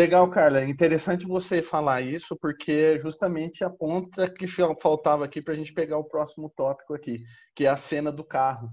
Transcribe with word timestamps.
Legal, 0.00 0.30
Carla. 0.30 0.62
É 0.62 0.64
interessante 0.66 1.26
você 1.26 1.60
falar 1.60 2.00
isso, 2.00 2.34
porque 2.40 2.98
justamente 2.98 3.62
a 3.62 3.68
ponta 3.68 4.30
que 4.30 4.46
faltava 4.80 5.26
aqui 5.26 5.42
para 5.42 5.52
a 5.52 5.56
gente 5.56 5.74
pegar 5.74 5.98
o 5.98 6.08
próximo 6.08 6.50
tópico 6.56 6.94
aqui, 6.94 7.22
que 7.54 7.66
é 7.66 7.68
a 7.68 7.76
cena 7.76 8.10
do 8.10 8.24
carro. 8.24 8.70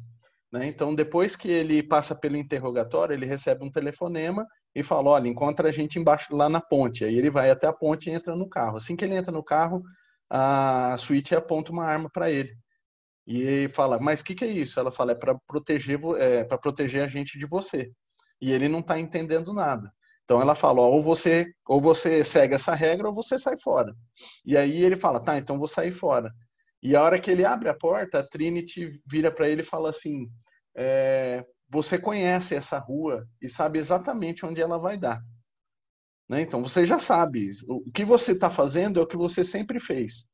Né? 0.49 0.67
Então, 0.67 0.95
depois 0.95 1.35
que 1.35 1.49
ele 1.49 1.83
passa 1.83 2.15
pelo 2.15 2.37
interrogatório, 2.37 3.13
ele 3.13 3.25
recebe 3.25 3.65
um 3.65 3.69
telefonema 3.69 4.47
e 4.73 4.81
fala: 4.81 5.09
olha, 5.09 5.27
encontra 5.27 5.67
a 5.67 5.71
gente 5.71 5.99
embaixo 5.99 6.33
lá 6.33 6.47
na 6.47 6.61
ponte. 6.61 7.03
Aí 7.03 7.17
ele 7.17 7.29
vai 7.29 7.49
até 7.51 7.67
a 7.67 7.73
ponte 7.73 8.09
e 8.09 8.13
entra 8.13 8.33
no 8.33 8.47
carro. 8.47 8.77
Assim 8.77 8.95
que 8.95 9.03
ele 9.03 9.15
entra 9.15 9.33
no 9.33 9.43
carro, 9.43 9.83
a 10.29 10.95
suíte 10.97 11.35
aponta 11.35 11.73
uma 11.73 11.83
arma 11.83 12.09
para 12.09 12.31
ele. 12.31 12.55
E 13.27 13.67
fala: 13.73 13.99
mas 13.99 14.21
o 14.21 14.23
que, 14.23 14.33
que, 14.33 14.45
é 14.45 14.47
isso? 14.47 14.79
Ela 14.79 14.93
fala: 14.93 15.11
é 15.11 15.15
para 15.15 15.35
proteger, 15.45 15.99
é, 16.19 16.45
para 16.45 16.57
proteger 16.57 17.03
a 17.03 17.07
gente 17.07 17.37
de 17.37 17.45
você. 17.45 17.91
E 18.39 18.53
ele 18.53 18.69
não 18.69 18.79
está 18.79 18.97
entendendo 18.97 19.51
nada. 19.51 19.91
Então 20.27 20.41
ela 20.41 20.55
fala, 20.55 20.81
ou 20.81 21.01
você 21.01 21.53
ou 21.65 21.79
você 21.79 22.21
segue 22.21 22.53
essa 22.53 22.75
regra 22.75 23.07
ou 23.07 23.15
você 23.15 23.39
sai 23.39 23.57
fora. 23.57 23.95
E 24.45 24.57
aí 24.57 24.83
ele 24.83 24.97
fala, 24.97 25.21
tá, 25.21 25.37
então 25.37 25.57
vou 25.57 25.69
sair 25.69 25.93
fora. 25.93 26.33
E 26.83 26.97
a 26.97 27.01
hora 27.01 27.17
que 27.17 27.31
ele 27.31 27.45
abre 27.45 27.69
a 27.69 27.73
porta, 27.73 28.19
a 28.19 28.27
Trinity 28.27 29.01
vira 29.09 29.31
para 29.31 29.47
ele 29.47 29.61
e 29.61 29.65
fala 29.65 29.89
assim, 29.89 30.29
é, 30.75 31.45
você 31.69 31.97
conhece 31.97 32.55
essa 32.55 32.77
rua 32.77 33.25
e 33.41 33.47
sabe 33.47 33.79
exatamente 33.79 34.45
onde 34.45 34.61
ela 34.61 34.77
vai 34.77 34.97
dar. 34.97 35.23
Né? 36.27 36.41
Então 36.41 36.61
você 36.61 36.85
já 36.85 36.99
sabe. 36.99 37.49
O 37.69 37.89
que 37.89 38.03
você 38.03 38.33
está 38.33 38.49
fazendo 38.49 38.99
é 38.99 39.03
o 39.03 39.07
que 39.07 39.15
você 39.15 39.45
sempre 39.45 39.79
fez. 39.79 40.27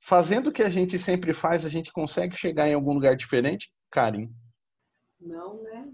Fazendo 0.00 0.46
o 0.46 0.52
que 0.52 0.62
a 0.62 0.70
gente 0.70 0.98
sempre 0.98 1.34
faz, 1.34 1.66
a 1.66 1.68
gente 1.68 1.92
consegue 1.92 2.34
chegar 2.34 2.66
em 2.66 2.72
algum 2.72 2.94
lugar 2.94 3.14
diferente, 3.14 3.70
Karen? 3.90 4.30
Não, 5.20 5.62
né? 5.62 5.86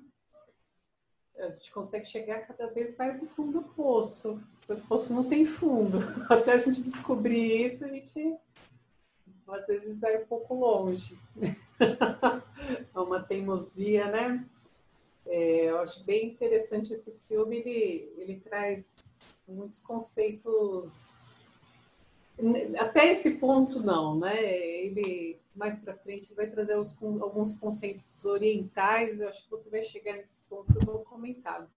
A 1.40 1.50
gente 1.50 1.72
consegue 1.72 2.06
chegar 2.06 2.46
cada 2.46 2.66
vez 2.68 2.96
mais 2.96 3.20
no 3.20 3.26
fundo 3.28 3.60
do 3.60 3.62
poço. 3.62 4.42
O 4.68 4.76
poço 4.82 5.12
não 5.12 5.24
tem 5.24 5.44
fundo. 5.46 5.98
Até 6.28 6.52
a 6.52 6.58
gente 6.58 6.82
descobrir 6.82 7.66
isso, 7.66 7.84
a 7.84 7.88
gente 7.88 8.36
às 9.48 9.66
vezes 9.66 10.00
vai 10.00 10.22
um 10.22 10.26
pouco 10.26 10.54
longe. 10.54 11.18
É 12.94 12.98
uma 12.98 13.22
teimosia, 13.22 14.06
né? 14.10 14.46
É, 15.26 15.70
eu 15.70 15.78
acho 15.78 16.04
bem 16.04 16.26
interessante 16.26 16.92
esse 16.92 17.10
filme. 17.26 17.56
Ele, 17.56 18.12
ele 18.18 18.40
traz 18.40 19.18
muitos 19.48 19.80
conceitos. 19.80 21.29
Até 22.78 23.10
esse 23.10 23.32
ponto, 23.32 23.80
não, 23.80 24.18
né? 24.18 24.42
Ele 24.42 25.38
mais 25.54 25.76
para 25.78 25.94
frente 25.94 26.28
ele 26.28 26.36
vai 26.36 26.46
trazer 26.46 26.76
os, 26.76 26.96
alguns 27.02 27.54
conceitos 27.54 28.24
orientais. 28.24 29.20
Eu 29.20 29.28
acho 29.28 29.44
que 29.44 29.50
você 29.50 29.68
vai 29.68 29.82
chegar 29.82 30.14
nesse 30.14 30.40
ponto 30.42 30.72
eu 30.74 30.86
vou 30.86 31.00
comentar. 31.00 31.68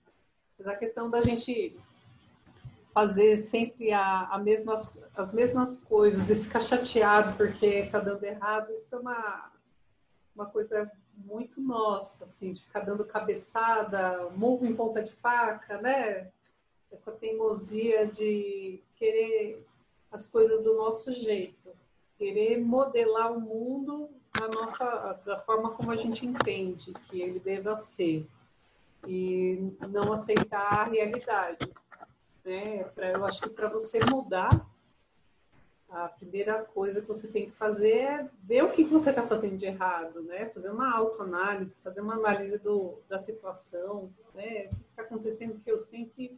Mas 0.58 0.67
a 0.67 0.75
questão 0.75 1.09
da 1.09 1.22
gente 1.22 1.75
fazer 2.94 3.38
sempre 3.38 3.91
a, 3.91 4.28
a 4.28 4.38
mesmas, 4.38 5.02
as 5.17 5.34
mesmas 5.34 5.78
coisas 5.78 6.30
e 6.30 6.36
ficar 6.36 6.59
chateado 6.59 7.36
porque 7.36 7.66
está 7.66 8.00
dando 8.00 8.23
errado, 8.23 8.72
isso 8.72 8.95
é 8.95 9.00
uma, 9.00 9.51
uma 10.35 10.45
coisa 10.45 10.90
muito 11.18 11.59
nossa, 11.59 12.24
assim, 12.24 12.53
de 12.53 12.62
ficar 12.62 12.81
dando 12.81 13.03
cabeçada, 13.03 14.30
murro 14.35 14.66
em 14.66 14.75
ponta 14.75 15.01
de 15.01 15.12
faca, 15.12 15.81
né? 15.81 16.31
Essa 16.91 17.12
teimosia 17.12 18.06
de 18.06 18.80
querer 18.95 19.66
as 20.13 20.28
coisas 20.28 20.62
do 20.62 20.75
nosso 20.75 21.12
jeito 21.12 21.72
querer 22.18 22.62
modelar 22.62 23.34
o 23.34 23.41
mundo 23.41 24.09
da 24.40 24.47
nossa 24.47 25.19
da 25.25 25.40
forma 25.40 25.72
como 25.72 25.91
a 25.91 25.96
gente 25.96 26.25
entende 26.25 26.94
que 27.09 27.19
ele 27.19 27.40
deva 27.40 27.75
ser 27.75 28.28
e 29.07 29.74
não 29.90 30.13
aceitar 30.13 30.81
a 30.81 30.84
realidade 30.84 31.68
né 32.46 32.84
para 32.84 33.09
eu 33.09 33.25
acho 33.25 33.41
que 33.41 33.50
para 33.50 33.68
você 33.68 34.00
mudar 34.06 34.66
a 35.90 36.07
primeira 36.07 36.63
coisa 36.63 37.01
que 37.01 37.07
você 37.07 37.28
tem 37.28 37.47
que 37.47 37.51
fazer 37.51 37.97
é 37.97 38.30
ver 38.44 38.63
o 38.63 38.72
que 38.72 38.84
você 38.84 39.12
está 39.12 39.22
fazendo 39.28 39.56
de 39.56 39.68
errado, 39.68 40.24
né? 40.24 40.50
Fazer 40.50 40.72
uma 40.72 40.91
autoanálise, 40.91 41.75
fazer 41.84 42.01
uma 42.01 42.16
análise 42.16 42.57
do, 42.57 42.97
da 43.07 43.19
situação, 43.19 44.12
né? 44.34 44.66
O 44.66 44.69
que 44.69 44.75
está 44.90 45.03
acontecendo 45.03 45.62
que 45.63 45.72
eu 45.72 45.78
sempre 45.78 46.35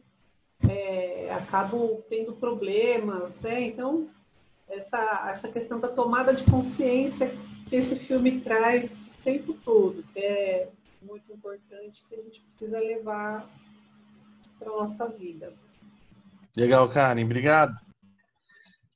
é, 0.68 1.30
acabo 1.32 2.04
tendo 2.08 2.32
problemas, 2.32 3.40
né? 3.40 3.60
Então, 3.62 4.08
essa, 4.68 5.26
essa 5.30 5.48
questão 5.48 5.78
da 5.78 5.88
tomada 5.88 6.34
de 6.34 6.44
consciência 6.44 7.34
que 7.68 7.76
esse 7.76 7.96
filme 7.96 8.40
traz 8.40 9.08
o 9.08 9.22
tempo 9.22 9.54
todo, 9.54 10.04
que 10.12 10.18
é 10.18 10.68
muito 11.02 11.32
importante, 11.32 12.04
que 12.08 12.14
a 12.14 12.22
gente 12.22 12.40
precisa 12.40 12.78
levar 12.78 13.48
para 14.58 14.70
a 14.70 14.76
nossa 14.76 15.08
vida. 15.08 15.52
Legal, 16.56 16.88
Karen, 16.88 17.24
obrigado. 17.24 17.74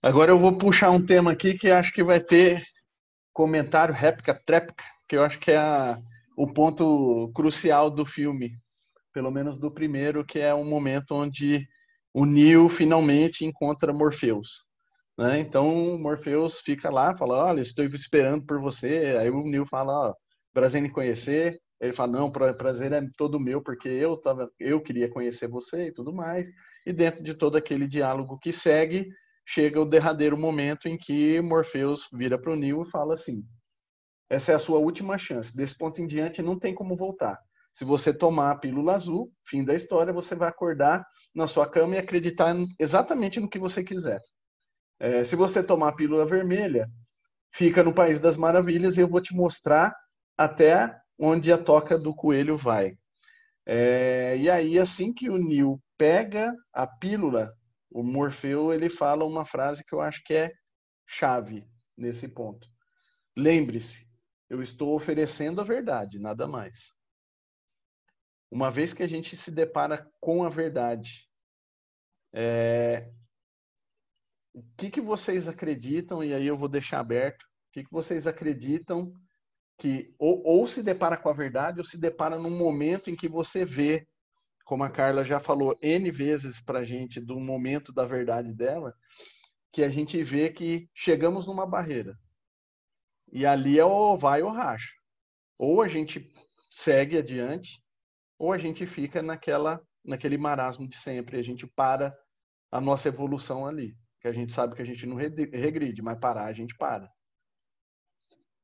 Agora 0.03 0.31
eu 0.31 0.39
vou 0.39 0.57
puxar 0.57 0.91
um 0.91 1.05
tema 1.05 1.33
aqui 1.33 1.59
que 1.59 1.71
acho 1.71 1.93
que 1.93 2.03
vai 2.03 2.21
ter 2.21 2.65
comentário, 3.33 3.95
réplica, 3.95 4.35
tréplica, 4.35 4.85
que 5.07 5.17
eu 5.17 5.23
acho 5.23 5.39
que 5.39 5.51
é 5.51 5.59
a, 5.59 5.99
o 6.37 6.47
ponto 6.47 7.31
crucial 7.35 7.91
do 7.91 8.07
filme, 8.07 8.57
pelo 9.13 9.31
menos 9.31 9.59
do 9.59 9.71
primeiro, 9.71 10.25
que 10.25 10.39
é 10.39 10.55
um 10.55 10.65
momento 10.65 11.15
onde 11.15 11.67
o 12.13 12.25
Neo 12.25 12.69
finalmente 12.69 13.45
encontra 13.45 13.93
Morpheus. 13.93 14.67
Né? 15.19 15.41
Então 15.41 15.99
Morpheus 15.99 16.61
fica 16.61 16.91
lá, 16.91 17.17
fala, 17.17 17.45
olha, 17.47 17.61
estou 17.61 17.85
esperando 17.85 18.45
por 18.45 18.61
você. 18.61 19.17
Aí 19.21 19.31
o 19.31 19.43
Neil 19.43 19.67
fala, 19.67 20.11
ó, 20.11 20.15
prazer 20.53 20.83
em 20.85 20.91
conhecer. 20.91 21.61
Ele 21.81 21.93
fala, 21.93 22.13
não, 22.13 22.31
prazer 22.31 22.93
é 22.93 23.03
todo 23.17 23.41
meu, 23.41 23.63
porque 23.63 23.89
eu 23.89 24.17
tava, 24.17 24.51
eu 24.59 24.83
queria 24.83 25.09
conhecer 25.09 25.49
você 25.49 25.87
e 25.87 25.93
tudo 25.93 26.13
mais. 26.13 26.51
E 26.87 26.93
dentro 26.93 27.23
de 27.23 27.35
todo 27.35 27.57
aquele 27.57 27.87
diálogo 27.87 28.39
que 28.39 28.53
segue, 28.53 29.09
chega 29.47 29.81
o 29.81 29.87
derradeiro 29.87 30.37
momento 30.37 30.89
em 30.89 30.97
que 30.99 31.41
Morpheus 31.41 32.09
vira 32.13 32.39
para 32.39 32.53
o 32.53 32.57
Neil 32.57 32.83
e 32.83 32.91
fala 32.91 33.15
assim: 33.15 33.43
essa 34.31 34.53
é 34.53 34.55
a 34.55 34.61
sua 34.61 34.79
última 34.79 35.19
chance. 35.19 35.57
Desse 35.57 35.77
ponto 35.77 36.01
em 36.01 36.07
diante, 36.07 36.41
não 36.41 36.59
tem 36.59 36.73
como 36.73 36.97
voltar. 36.97 37.37
Se 37.81 37.85
você 37.87 38.13
tomar 38.13 38.51
a 38.51 38.57
pílula 38.57 38.95
azul, 38.95 39.33
fim 39.43 39.65
da 39.65 39.75
história, 39.75 40.13
você 40.13 40.35
vai 40.35 40.51
acordar 40.51 41.03
na 41.35 41.47
sua 41.47 41.67
cama 41.67 41.95
e 41.95 41.99
acreditar 41.99 42.55
exatamente 42.79 43.41
no 43.41 43.49
que 43.49 43.59
você 43.59 43.83
quiser. 43.83 44.21
É, 44.99 45.25
se 45.25 45.35
você 45.35 45.63
tomar 45.63 45.89
a 45.89 45.95
pílula 45.95 46.27
vermelha, 46.27 46.91
fica 47.51 47.83
no 47.83 47.95
País 47.95 48.21
das 48.21 48.37
Maravilhas 48.37 48.99
e 48.99 49.01
eu 49.01 49.09
vou 49.09 49.19
te 49.19 49.35
mostrar 49.35 49.97
até 50.37 50.95
onde 51.19 51.51
a 51.51 51.57
toca 51.57 51.97
do 51.97 52.15
coelho 52.15 52.55
vai. 52.55 52.99
É, 53.65 54.37
e 54.37 54.51
aí, 54.51 54.79
assim 54.79 55.11
que 55.11 55.31
o 55.31 55.39
Neil 55.39 55.81
pega 55.97 56.55
a 56.75 56.87
pílula, 56.87 57.51
o 57.91 58.03
Morfeu 58.03 58.75
ele 58.75 58.91
fala 58.91 59.25
uma 59.25 59.47
frase 59.47 59.83
que 59.87 59.95
eu 59.95 60.03
acho 60.03 60.23
que 60.23 60.35
é 60.35 60.53
chave 61.07 61.67
nesse 61.97 62.29
ponto. 62.29 62.69
Lembre-se, 63.35 64.07
eu 64.51 64.63
estou 64.63 64.95
oferecendo 64.95 65.63
a 65.63 65.65
verdade, 65.65 66.19
nada 66.19 66.47
mais. 66.47 67.00
Uma 68.51 68.71
vez 68.71 68.93
que 68.93 69.03
a 69.03 69.07
gente 69.07 69.37
se 69.37 69.51
depara 69.51 70.11
com 70.21 70.45
a 70.45 70.49
verdade, 70.49 71.29
é, 72.33 73.11
o 74.53 74.63
que, 74.77 74.91
que 74.91 75.01
vocês 75.01 75.47
acreditam, 75.47 76.23
e 76.25 76.35
aí 76.35 76.47
eu 76.47 76.57
vou 76.57 76.69
deixar 76.69 77.01
aberto, 77.01 77.43
o 77.43 77.73
que, 77.73 77.85
que 77.85 77.91
vocês 77.91 78.27
acreditam 78.27 79.15
que 79.79 80.15
ou, 80.19 80.43
ou 80.45 80.67
se 80.67 80.83
depara 80.83 81.17
com 81.17 81.31
a 81.31 81.33
verdade 81.33 81.79
ou 81.79 81.85
se 81.85 81.97
depara 81.97 82.39
num 82.39 82.51
momento 82.51 83.11
em 83.11 83.17
que 83.17 83.29
você 83.29 83.65
vê, 83.65 84.07
como 84.65 84.85
a 84.85 84.91
Carla 84.91 85.25
já 85.25 85.41
falou 85.41 85.79
N 85.81 86.11
vezes 86.11 86.61
para 86.61 86.81
a 86.81 86.85
gente 86.85 87.21
do 87.21 87.41
momento 87.41 87.93
da 87.93 88.05
verdade 88.05 88.53
dela, 88.55 88.95
que 89.73 89.83
a 89.83 89.89
gente 89.89 90.23
vê 90.23 90.51
que 90.51 90.91
chegamos 90.95 91.47
numa 91.47 91.67
barreira. 91.67 92.19
E 93.33 93.47
ali 93.47 93.79
é 93.79 93.85
ou 93.85 94.19
vai 94.19 94.43
ou 94.43 94.51
racha. 94.51 94.93
Ou 95.57 95.81
a 95.81 95.89
gente 95.89 96.31
segue 96.71 97.17
adiante, 97.17 97.83
ou 98.41 98.53
a 98.53 98.59
gente 98.59 98.87
fica 98.87 99.23
naquela 99.23 99.81
naquele 100.03 100.39
marasmo 100.39 100.89
de 100.89 100.97
sempre, 100.97 101.39
a 101.39 101.43
gente 101.43 101.67
para 101.67 102.17
a 102.73 102.81
nossa 102.81 103.09
evolução 103.09 103.67
ali 103.67 103.95
que 104.21 104.29
a 104.29 104.33
gente 104.33 104.53
sabe 104.53 104.75
que 104.75 104.83
a 104.83 104.87
gente 104.87 105.07
não 105.07 105.17
regride, 105.17 106.03
mas 106.03 106.19
parar 106.19 106.45
a 106.45 106.53
gente 106.53 106.77
para. 106.77 107.11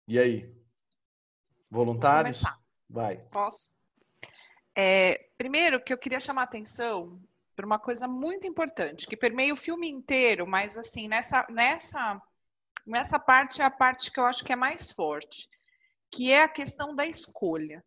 E 0.06 0.18
aí? 0.18 0.54
Voluntários? 1.70 2.42
Vai. 2.88 3.16
Posso? 3.30 3.72
É, 4.74 5.30
primeiro, 5.38 5.82
que 5.82 5.92
eu 5.92 5.98
queria 5.98 6.20
chamar 6.20 6.42
a 6.42 6.44
atenção 6.44 7.20
para 7.56 7.64
uma 7.64 7.78
coisa 7.78 8.06
muito 8.06 8.46
importante, 8.46 9.06
que 9.06 9.16
permeia 9.16 9.52
o 9.52 9.56
filme 9.56 9.88
inteiro, 9.88 10.46
mas 10.46 10.76
assim, 10.76 11.08
nessa, 11.08 11.46
nessa, 11.48 12.20
nessa 12.86 13.18
parte 13.18 13.62
é 13.62 13.64
a 13.64 13.70
parte 13.70 14.12
que 14.12 14.20
eu 14.20 14.26
acho 14.26 14.44
que 14.44 14.52
é 14.52 14.56
mais 14.56 14.90
forte, 14.90 15.48
que 16.10 16.30
é 16.30 16.42
a 16.42 16.48
questão 16.48 16.94
da 16.94 17.06
escolha. 17.06 17.82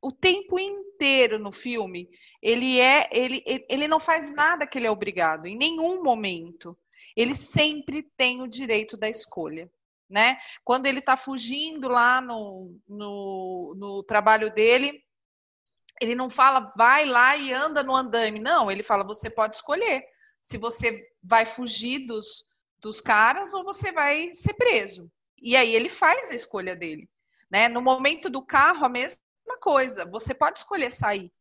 O 0.00 0.12
tempo 0.12 0.58
inteiro 0.58 1.38
no 1.38 1.50
filme, 1.50 2.08
ele 2.40 2.80
é, 2.80 3.08
ele, 3.10 3.42
ele 3.68 3.88
não 3.88 3.98
faz 3.98 4.32
nada 4.32 4.66
que 4.66 4.78
ele 4.78 4.86
é 4.86 4.90
obrigado, 4.90 5.46
em 5.46 5.56
nenhum 5.56 6.02
momento. 6.02 6.78
Ele 7.16 7.34
sempre 7.34 8.02
tem 8.16 8.42
o 8.42 8.48
direito 8.48 8.96
da 8.96 9.08
escolha. 9.08 9.70
Né? 10.08 10.38
Quando 10.64 10.86
ele 10.86 11.00
está 11.00 11.16
fugindo 11.16 11.88
lá 11.88 12.20
no, 12.20 12.74
no, 12.88 13.74
no 13.76 14.02
trabalho 14.02 14.52
dele, 14.52 15.04
ele 16.00 16.14
não 16.14 16.30
fala 16.30 16.72
vai 16.76 17.04
lá 17.04 17.36
e 17.36 17.52
anda 17.52 17.82
no 17.82 17.94
andame. 17.94 18.38
Não, 18.38 18.70
ele 18.70 18.82
fala 18.82 19.04
você 19.04 19.28
pode 19.28 19.56
escolher 19.56 20.04
se 20.40 20.56
você 20.56 21.06
vai 21.22 21.44
fugir 21.44 22.06
dos, 22.06 22.48
dos 22.80 23.00
caras 23.00 23.52
ou 23.52 23.64
você 23.64 23.92
vai 23.92 24.32
ser 24.32 24.54
preso. 24.54 25.10
E 25.40 25.56
aí 25.56 25.74
ele 25.74 25.88
faz 25.88 26.30
a 26.30 26.34
escolha 26.34 26.74
dele. 26.74 27.08
Né? 27.50 27.68
No 27.68 27.82
momento 27.82 28.30
do 28.30 28.42
carro, 28.42 28.84
a 28.84 28.88
mesma 28.88 29.20
coisa. 29.56 30.04
Você 30.04 30.34
pode 30.34 30.58
escolher 30.58 30.90
sair 30.90 31.32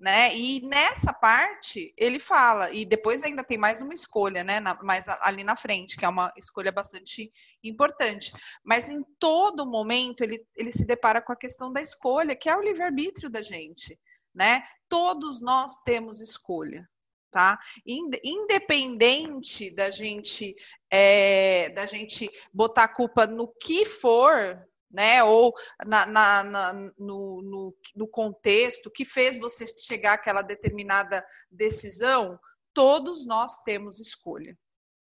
né? 0.00 0.34
E 0.34 0.62
nessa 0.62 1.12
parte 1.12 1.92
ele 1.94 2.18
fala, 2.18 2.72
e 2.72 2.86
depois 2.86 3.22
ainda 3.22 3.44
tem 3.44 3.58
mais 3.58 3.82
uma 3.82 3.92
escolha, 3.92 4.42
né? 4.42 4.58
Na, 4.58 4.82
mais 4.82 5.06
ali 5.08 5.44
na 5.44 5.54
frente, 5.54 5.96
que 5.96 6.06
é 6.06 6.08
uma 6.08 6.32
escolha 6.38 6.72
bastante 6.72 7.30
importante. 7.62 8.32
Mas 8.64 8.88
em 8.88 9.04
todo 9.18 9.66
momento 9.66 10.24
ele, 10.24 10.42
ele 10.56 10.72
se 10.72 10.86
depara 10.86 11.20
com 11.20 11.32
a 11.32 11.36
questão 11.36 11.70
da 11.70 11.82
escolha, 11.82 12.34
que 12.34 12.48
é 12.48 12.56
o 12.56 12.62
livre-arbítrio 12.62 13.28
da 13.28 13.42
gente, 13.42 14.00
né? 14.34 14.62
Todos 14.88 15.42
nós 15.42 15.78
temos 15.84 16.22
escolha. 16.22 16.88
Tá? 17.30 17.60
Independente 17.86 19.70
da 19.70 19.88
gente 19.88 20.52
é, 20.90 21.68
da 21.68 21.86
gente 21.86 22.28
botar 22.52 22.84
a 22.84 22.92
culpa 22.92 23.24
no 23.24 23.46
que 23.46 23.84
for, 23.84 24.60
né? 24.90 25.22
Ou 25.22 25.54
na, 25.86 26.04
na, 26.04 26.42
na, 26.42 26.72
no, 26.98 27.42
no, 27.42 27.76
no 27.94 28.08
contexto 28.08 28.90
que 28.90 29.04
fez 29.04 29.38
você 29.38 29.64
chegar 29.66 30.14
àquela 30.14 30.42
determinada 30.42 31.24
decisão, 31.50 32.38
todos 32.74 33.26
nós 33.26 33.58
temos 33.62 34.00
escolha. 34.00 34.56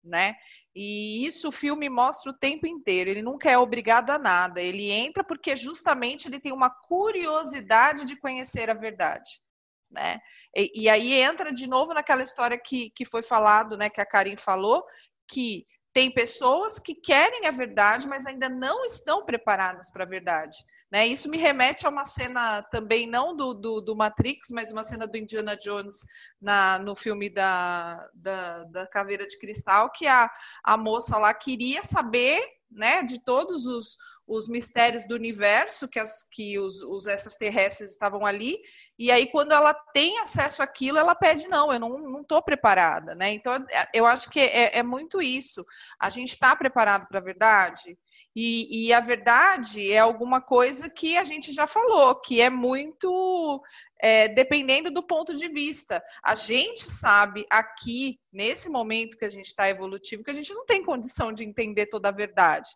Né? 0.03 0.35
E 0.75 1.25
isso 1.25 1.49
o 1.49 1.51
filme 1.51 1.89
mostra 1.89 2.31
o 2.31 2.37
tempo 2.37 2.67
inteiro. 2.67 3.09
Ele 3.09 3.23
nunca 3.23 3.49
é 3.49 3.57
obrigado 3.57 4.11
a 4.11 4.19
nada. 4.19 4.61
Ele 4.61 4.91
entra 4.91 5.23
porque 5.23 5.55
justamente 5.55 6.27
ele 6.27 6.39
tem 6.39 6.53
uma 6.53 6.69
curiosidade 6.69 8.05
de 8.05 8.15
conhecer 8.15 8.69
a 8.69 8.75
verdade. 8.75 9.41
Né? 9.89 10.19
E, 10.55 10.83
e 10.83 10.89
aí 10.89 11.13
entra 11.13 11.51
de 11.51 11.65
novo 11.65 11.91
naquela 11.91 12.21
história 12.21 12.57
que, 12.57 12.91
que 12.91 13.03
foi 13.03 13.23
falado, 13.23 13.77
né? 13.77 13.89
Que 13.89 13.99
a 13.99 14.05
Karim 14.05 14.35
falou, 14.35 14.85
que 15.27 15.65
tem 15.95 16.11
pessoas 16.11 16.77
que 16.77 16.93
querem 16.93 17.47
a 17.47 17.51
verdade, 17.51 18.05
mas 18.05 18.25
ainda 18.25 18.49
não 18.49 18.83
estão 18.83 19.23
preparadas 19.23 19.89
para 19.89 20.03
a 20.03 20.07
verdade. 20.07 20.57
Né? 20.91 21.07
Isso 21.07 21.29
me 21.29 21.37
remete 21.37 21.87
a 21.87 21.89
uma 21.89 22.03
cena 22.03 22.61
também, 22.63 23.07
não 23.07 23.33
do, 23.33 23.53
do, 23.53 23.79
do 23.79 23.95
Matrix, 23.95 24.49
mas 24.51 24.73
uma 24.73 24.83
cena 24.83 25.07
do 25.07 25.17
Indiana 25.17 25.55
Jones 25.55 25.99
na, 26.41 26.77
no 26.79 26.97
filme 26.97 27.29
da, 27.29 28.09
da, 28.13 28.65
da 28.65 28.85
Caveira 28.87 29.25
de 29.25 29.39
Cristal, 29.39 29.89
que 29.89 30.05
a, 30.05 30.29
a 30.65 30.75
moça 30.75 31.17
lá 31.17 31.33
queria 31.33 31.81
saber 31.81 32.45
né, 32.69 33.01
de 33.01 33.23
todos 33.23 33.65
os, 33.65 33.95
os 34.27 34.47
mistérios 34.47 35.05
do 35.07 35.13
universo, 35.13 35.87
que, 35.87 35.99
as, 35.99 36.23
que 36.31 36.57
os, 36.57 36.81
os 36.81 37.05
extraterrestres 37.05 37.91
estavam 37.91 38.25
ali, 38.25 38.57
e 38.97 39.11
aí 39.11 39.27
quando 39.27 39.51
ela 39.51 39.73
tem 39.93 40.19
acesso 40.19 40.63
àquilo, 40.63 40.97
ela 40.97 41.13
pede, 41.13 41.47
não, 41.47 41.71
eu 41.71 41.79
não 41.79 42.21
estou 42.21 42.41
preparada, 42.41 43.13
né? 43.13 43.31
Então, 43.31 43.53
é, 43.69 43.87
eu 43.93 44.05
acho 44.05 44.29
que 44.29 44.39
é, 44.39 44.77
é 44.77 44.83
muito 44.83 45.21
isso. 45.21 45.65
A 45.99 46.09
gente 46.09 46.31
está 46.31 46.55
preparado 46.55 47.07
para 47.07 47.19
a 47.19 47.23
verdade? 47.23 47.97
E, 48.35 48.87
e, 48.87 48.93
a 48.93 48.99
verdade 48.99 49.93
é 49.93 49.99
alguma 49.99 50.41
coisa 50.41 50.89
que 50.89 51.17
a 51.17 51.23
gente 51.23 51.53
já 51.53 51.65
falou, 51.65 52.19
que 52.19 52.41
é 52.41 52.49
muito 52.49 53.61
é, 54.01 54.27
dependendo 54.27 54.91
do 54.91 55.01
ponto 55.01 55.35
de 55.35 55.47
vista. 55.47 56.03
A 56.21 56.35
gente 56.35 56.81
sabe 56.81 57.45
aqui, 57.49 58.19
nesse 58.33 58.69
momento 58.69 59.17
que 59.17 59.23
a 59.23 59.29
gente 59.29 59.45
está 59.45 59.69
evolutivo, 59.69 60.23
que 60.23 60.31
a 60.31 60.33
gente 60.33 60.53
não 60.53 60.65
tem 60.65 60.83
condição 60.83 61.31
de 61.31 61.45
entender 61.45 61.85
toda 61.85 62.09
a 62.09 62.11
verdade 62.11 62.69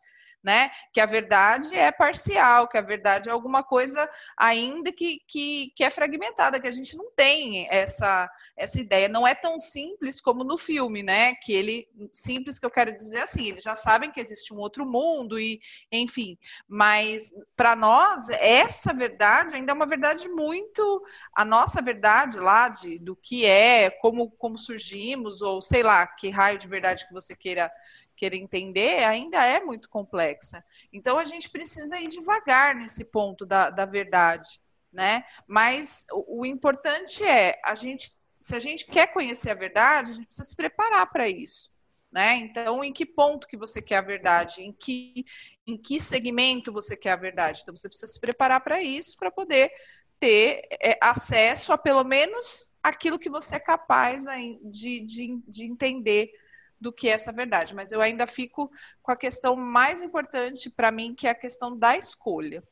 né? 0.43 0.71
Que 0.93 1.01
a 1.01 1.05
verdade 1.05 1.75
é 1.75 1.91
parcial, 1.91 2.67
que 2.67 2.77
a 2.77 2.81
verdade 2.81 3.29
é 3.29 3.31
alguma 3.31 3.63
coisa 3.63 4.09
ainda 4.37 4.91
que, 4.91 5.21
que, 5.27 5.73
que 5.75 5.83
é 5.83 5.89
fragmentada, 5.89 6.59
que 6.59 6.67
a 6.67 6.71
gente 6.71 6.95
não 6.95 7.11
tem 7.11 7.67
essa, 7.69 8.29
essa 8.55 8.79
ideia. 8.79 9.09
Não 9.09 9.27
é 9.27 9.35
tão 9.35 9.59
simples 9.59 10.21
como 10.21 10.43
no 10.43 10.57
filme, 10.57 11.03
né? 11.03 11.35
Que 11.35 11.53
ele, 11.53 11.87
simples 12.11 12.57
que 12.57 12.65
eu 12.65 12.71
quero 12.71 12.95
dizer 12.95 13.21
assim, 13.21 13.47
eles 13.47 13.63
já 13.63 13.75
sabem 13.75 14.11
que 14.11 14.19
existe 14.19 14.53
um 14.53 14.57
outro 14.57 14.85
mundo 14.85 15.39
e, 15.39 15.59
enfim. 15.91 16.37
Mas 16.67 17.33
para 17.55 17.75
nós 17.75 18.29
essa 18.29 18.93
verdade 18.93 19.55
ainda 19.55 19.71
é 19.71 19.75
uma 19.75 19.85
verdade 19.85 20.27
muito 20.27 21.03
a 21.33 21.43
nossa 21.43 21.81
verdade 21.81 22.37
lá 22.37 22.69
de 22.69 22.99
do 22.99 23.15
que 23.15 23.45
é, 23.45 23.89
como 23.89 24.31
como 24.31 24.57
surgimos 24.57 25.41
ou 25.41 25.61
sei 25.61 25.83
lá 25.83 26.05
que 26.07 26.29
raio 26.29 26.57
de 26.57 26.67
verdade 26.67 27.07
que 27.07 27.13
você 27.13 27.35
queira 27.35 27.71
querer 28.19 28.35
entender, 28.37 29.05
ainda 29.05 29.45
é 29.45 29.61
muito 29.61 29.89
complexa. 29.89 30.63
Então 30.91 31.17
a 31.17 31.23
gente 31.23 31.49
precisa 31.49 31.97
ir 31.97 32.09
devagar 32.09 32.75
nesse 32.75 33.05
ponto 33.05 33.45
da, 33.45 33.69
da 33.69 33.85
verdade, 33.85 34.61
né? 34.91 35.23
Mas 35.47 36.05
o, 36.11 36.41
o 36.41 36.45
importante 36.45 37.23
é 37.23 37.57
a 37.63 37.73
gente, 37.75 38.11
se 38.37 38.53
a 38.53 38.59
gente 38.59 38.85
quer 38.85 39.07
conhecer 39.13 39.51
a 39.51 39.55
verdade, 39.55 40.11
a 40.11 40.13
gente 40.15 40.25
precisa 40.27 40.49
se 40.49 40.55
preparar 40.55 41.09
para 41.09 41.29
isso. 41.29 41.71
Né? 42.11 42.37
Então, 42.37 42.83
em 42.83 42.91
que 42.91 43.05
ponto 43.05 43.47
que 43.47 43.55
você 43.55 43.81
quer 43.81 43.97
a 43.97 44.01
verdade? 44.01 44.63
Em 44.63 44.73
que, 44.73 45.25
em 45.65 45.77
que 45.77 46.01
segmento 46.01 46.73
você 46.73 46.97
quer 46.97 47.11
a 47.11 47.15
verdade? 47.15 47.61
Então, 47.61 47.75
você 47.75 47.87
precisa 47.87 48.11
se 48.11 48.19
preparar 48.19 48.61
para 48.61 48.81
isso, 48.81 49.15
para 49.15 49.31
poder 49.31 49.71
ter 50.19 50.67
é, 50.81 50.97
acesso 51.01 51.71
a 51.71 51.77
pelo 51.77 52.03
menos 52.03 52.73
aquilo 52.81 53.19
que 53.19 53.29
você 53.29 53.55
é 53.57 53.59
capaz 53.59 54.25
de, 54.63 55.01
de, 55.01 55.39
de 55.47 55.63
entender 55.65 56.31
do 56.79 56.91
que 56.91 57.09
essa 57.09 57.31
verdade, 57.31 57.75
mas 57.75 57.91
eu 57.91 58.01
ainda 58.01 58.25
fico 58.25 58.71
com 59.01 59.11
a 59.11 59.15
questão 59.15 59.55
mais 59.55 60.01
importante 60.01 60.69
para 60.69 60.91
mim, 60.91 61.13
que 61.13 61.27
é 61.27 61.31
a 61.31 61.35
questão 61.35 61.77
da 61.77 61.97
escolha. 61.97 62.63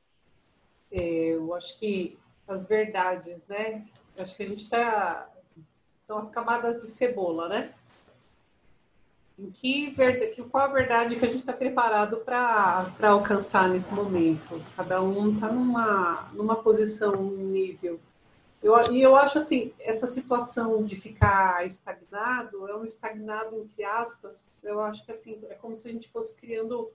É, 0.92 1.34
eu 1.34 1.54
acho 1.54 1.78
que 1.78 2.18
as 2.48 2.68
verdades, 2.68 3.46
né? 3.48 3.86
Eu 4.16 4.24
acho 4.24 4.36
que 4.36 4.44
a 4.44 4.48
gente 4.48 4.64
está. 4.64 5.30
São 6.06 6.18
as 6.18 6.30
camadas 6.30 6.78
de 6.78 6.84
cebola, 6.86 7.50
né? 7.50 7.74
Em 9.38 9.52
que 9.52 9.92
verdade, 9.92 10.42
qual 10.44 10.64
a 10.64 10.74
verdade 10.74 11.16
que 11.18 11.26
a 11.26 11.28
gente 11.28 11.42
está 11.42 11.54
preparado 11.54 12.18
para 12.18 12.90
alcançar 13.04 13.70
nesse 13.70 13.94
momento? 13.94 14.60
Cada 14.76 15.02
um 15.02 15.34
está 15.34 15.52
numa, 15.52 16.30
numa 16.34 16.56
posição, 16.56 17.12
num 17.12 17.50
nível. 17.50 18.00
Eu, 18.62 18.76
e 18.92 19.02
eu 19.02 19.16
acho 19.16 19.38
assim, 19.38 19.72
essa 19.80 20.08
situação 20.08 20.84
de 20.84 20.96
ficar 20.96 21.66
estagnado, 21.66 22.68
é 22.68 22.76
um 22.76 22.84
estagnado 22.84 23.56
entre 23.56 23.84
aspas, 23.84 24.48
eu 24.64 24.82
acho 24.82 25.06
que 25.06 25.12
assim, 25.12 25.40
é 25.50 25.56
como 25.56 25.76
se 25.76 25.88
a 25.88 25.92
gente 25.92 26.10
fosse 26.10 26.34
criando 26.36 26.92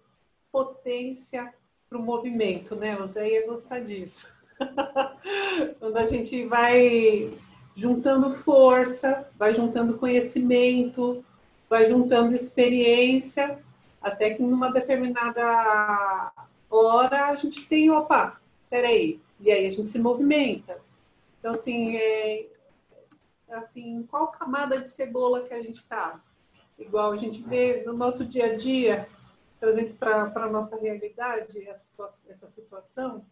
potência 0.50 1.52
para 1.88 1.98
o 1.98 2.02
movimento, 2.02 2.74
né? 2.74 2.98
O 2.98 3.04
Zé 3.04 3.30
ia 3.30 3.46
gostar 3.46 3.80
disso. 3.80 4.26
Quando 5.78 5.96
a 5.96 6.06
gente 6.06 6.46
vai 6.46 7.32
juntando 7.74 8.32
força, 8.34 9.28
vai 9.38 9.54
juntando 9.54 9.98
conhecimento, 9.98 11.24
vai 11.68 11.86
juntando 11.86 12.34
experiência, 12.34 13.58
até 14.00 14.30
que 14.30 14.42
numa 14.42 14.70
determinada 14.70 16.32
hora 16.70 17.26
a 17.26 17.36
gente 17.36 17.66
tem, 17.66 17.90
opa, 17.90 18.40
peraí, 18.68 19.20
e 19.40 19.50
aí 19.50 19.66
a 19.66 19.70
gente 19.70 19.88
se 19.88 19.98
movimenta. 19.98 20.78
Então, 21.42 21.50
assim, 21.50 21.96
é, 21.96 22.46
assim, 23.50 24.06
qual 24.08 24.28
camada 24.28 24.80
de 24.80 24.86
cebola 24.86 25.42
que 25.42 25.52
a 25.52 25.60
gente 25.60 25.78
está? 25.78 26.22
Igual 26.78 27.10
a 27.10 27.16
gente 27.16 27.42
vê 27.42 27.82
no 27.84 27.92
nosso 27.92 28.24
dia 28.24 28.52
a 28.52 28.54
dia, 28.54 29.08
trazendo 29.58 29.92
para 29.94 30.30
a 30.32 30.48
nossa 30.48 30.76
realidade 30.76 31.66
essa, 31.66 32.46
situação, 32.46 33.26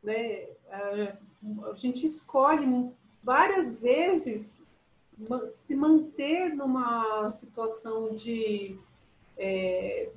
né? 0.00 0.46
A 0.70 1.74
gente 1.74 2.06
escolhe 2.06 2.92
várias 3.24 3.76
vezes 3.76 4.62
se 5.46 5.74
manter 5.74 6.54
numa 6.54 7.28
situação 7.28 8.14
de, 8.14 8.78
é, 9.36 10.10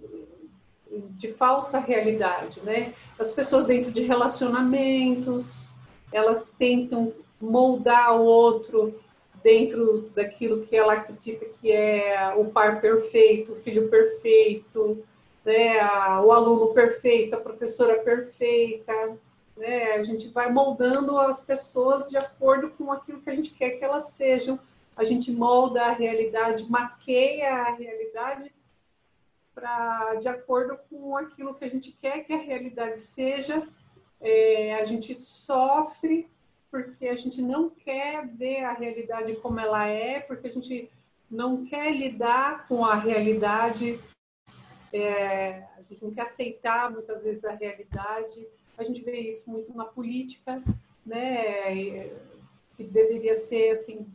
de 0.92 1.34
falsa 1.34 1.80
realidade, 1.80 2.62
né? 2.62 2.94
As 3.18 3.32
pessoas 3.32 3.66
dentro 3.66 3.92
de 3.92 4.04
relacionamentos, 4.04 5.74
elas 6.16 6.50
tentam 6.50 7.14
moldar 7.40 8.16
o 8.16 8.24
outro 8.24 9.00
dentro 9.44 10.10
daquilo 10.16 10.66
que 10.66 10.76
ela 10.76 10.94
acredita 10.94 11.46
que 11.46 11.72
é 11.72 12.34
o 12.36 12.46
par 12.46 12.82
perfeito, 12.82 13.52
o 13.52 13.56
filho 13.56 13.90
perfeito, 13.90 15.06
né, 15.44 15.80
o 16.22 16.32
aluno 16.32 16.74
perfeito, 16.74 17.36
a 17.36 17.40
professora 17.40 18.00
perfeita, 18.00 19.18
né? 19.56 19.94
A 19.94 20.04
gente 20.04 20.30
vai 20.30 20.52
moldando 20.52 21.18
as 21.20 21.42
pessoas 21.42 22.10
de 22.10 22.18
acordo 22.18 22.72
com 22.72 22.92
aquilo 22.92 23.22
que 23.22 23.30
a 23.30 23.36
gente 23.36 23.52
quer 23.52 23.72
que 23.72 23.86
elas 23.86 24.08
sejam. 24.08 24.60
A 24.98 25.04
gente 25.04 25.32
molda 25.32 25.84
a 25.84 25.94
realidade, 25.94 26.70
maqueia 26.70 27.54
a 27.54 27.72
realidade 27.72 28.52
de 30.20 30.28
acordo 30.28 30.78
com 30.90 31.16
aquilo 31.16 31.54
que 31.54 31.64
a 31.64 31.70
gente 31.70 31.92
quer 31.92 32.24
que 32.24 32.34
a 32.34 32.38
realidade 32.38 33.00
seja 33.00 33.66
é, 34.22 34.76
a 34.76 34.84
gente 34.84 35.14
sofre 35.16 36.30
porque 36.72 37.08
a 37.08 37.16
gente 37.16 37.42
não 37.42 37.70
quer 37.70 38.28
ver 38.28 38.64
a 38.64 38.74
realidade 38.74 39.36
como 39.38 39.60
ela 39.60 39.88
é, 39.88 40.20
porque 40.20 40.48
a 40.48 40.52
gente 40.52 40.90
não 41.32 41.66
quer 41.66 41.92
lidar 41.96 42.68
com 42.68 42.84
a 42.84 42.96
realidade, 42.96 44.00
é, 44.92 45.64
a 45.78 45.82
gente 45.82 46.04
não 46.04 46.12
quer 46.12 46.24
aceitar 46.24 46.92
muitas 46.92 47.24
vezes 47.24 47.46
a 47.46 47.54
realidade. 47.54 48.46
A 48.78 48.84
gente 48.84 49.02
vê 49.02 49.20
isso 49.20 49.50
muito 49.50 49.74
na 49.74 49.86
política, 49.86 50.62
né? 51.06 52.10
que 52.76 52.84
deveria 52.84 53.36
ser 53.36 53.72
assim 53.72 54.06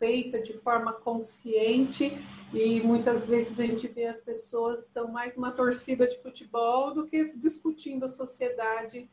feita 0.00 0.40
de 0.40 0.54
forma 0.54 0.92
consciente 0.92 2.18
e 2.52 2.80
muitas 2.80 3.28
vezes 3.28 3.60
a 3.60 3.66
gente 3.66 3.86
vê 3.86 4.06
as 4.06 4.20
pessoas 4.20 4.86
estão 4.86 5.06
mais 5.06 5.36
numa 5.36 5.52
torcida 5.52 6.08
de 6.08 6.18
futebol 6.20 6.92
do 6.92 7.06
que 7.06 7.32
discutindo 7.36 8.04
a 8.04 8.08
sociedade 8.08 9.08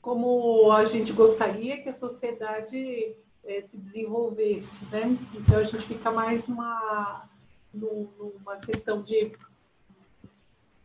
como 0.00 0.70
a 0.72 0.84
gente 0.84 1.12
gostaria 1.12 1.82
que 1.82 1.88
a 1.88 1.92
sociedade 1.92 3.16
é, 3.44 3.60
se 3.60 3.76
desenvolvesse, 3.76 4.84
né? 4.86 5.16
Então 5.34 5.58
a 5.58 5.62
gente 5.64 5.84
fica 5.84 6.12
mais 6.12 6.46
numa, 6.46 7.28
numa 7.74 8.56
questão 8.56 9.02
de, 9.02 9.32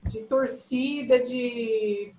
de 0.04 0.24
torcida, 0.24 1.20
de 1.20 2.16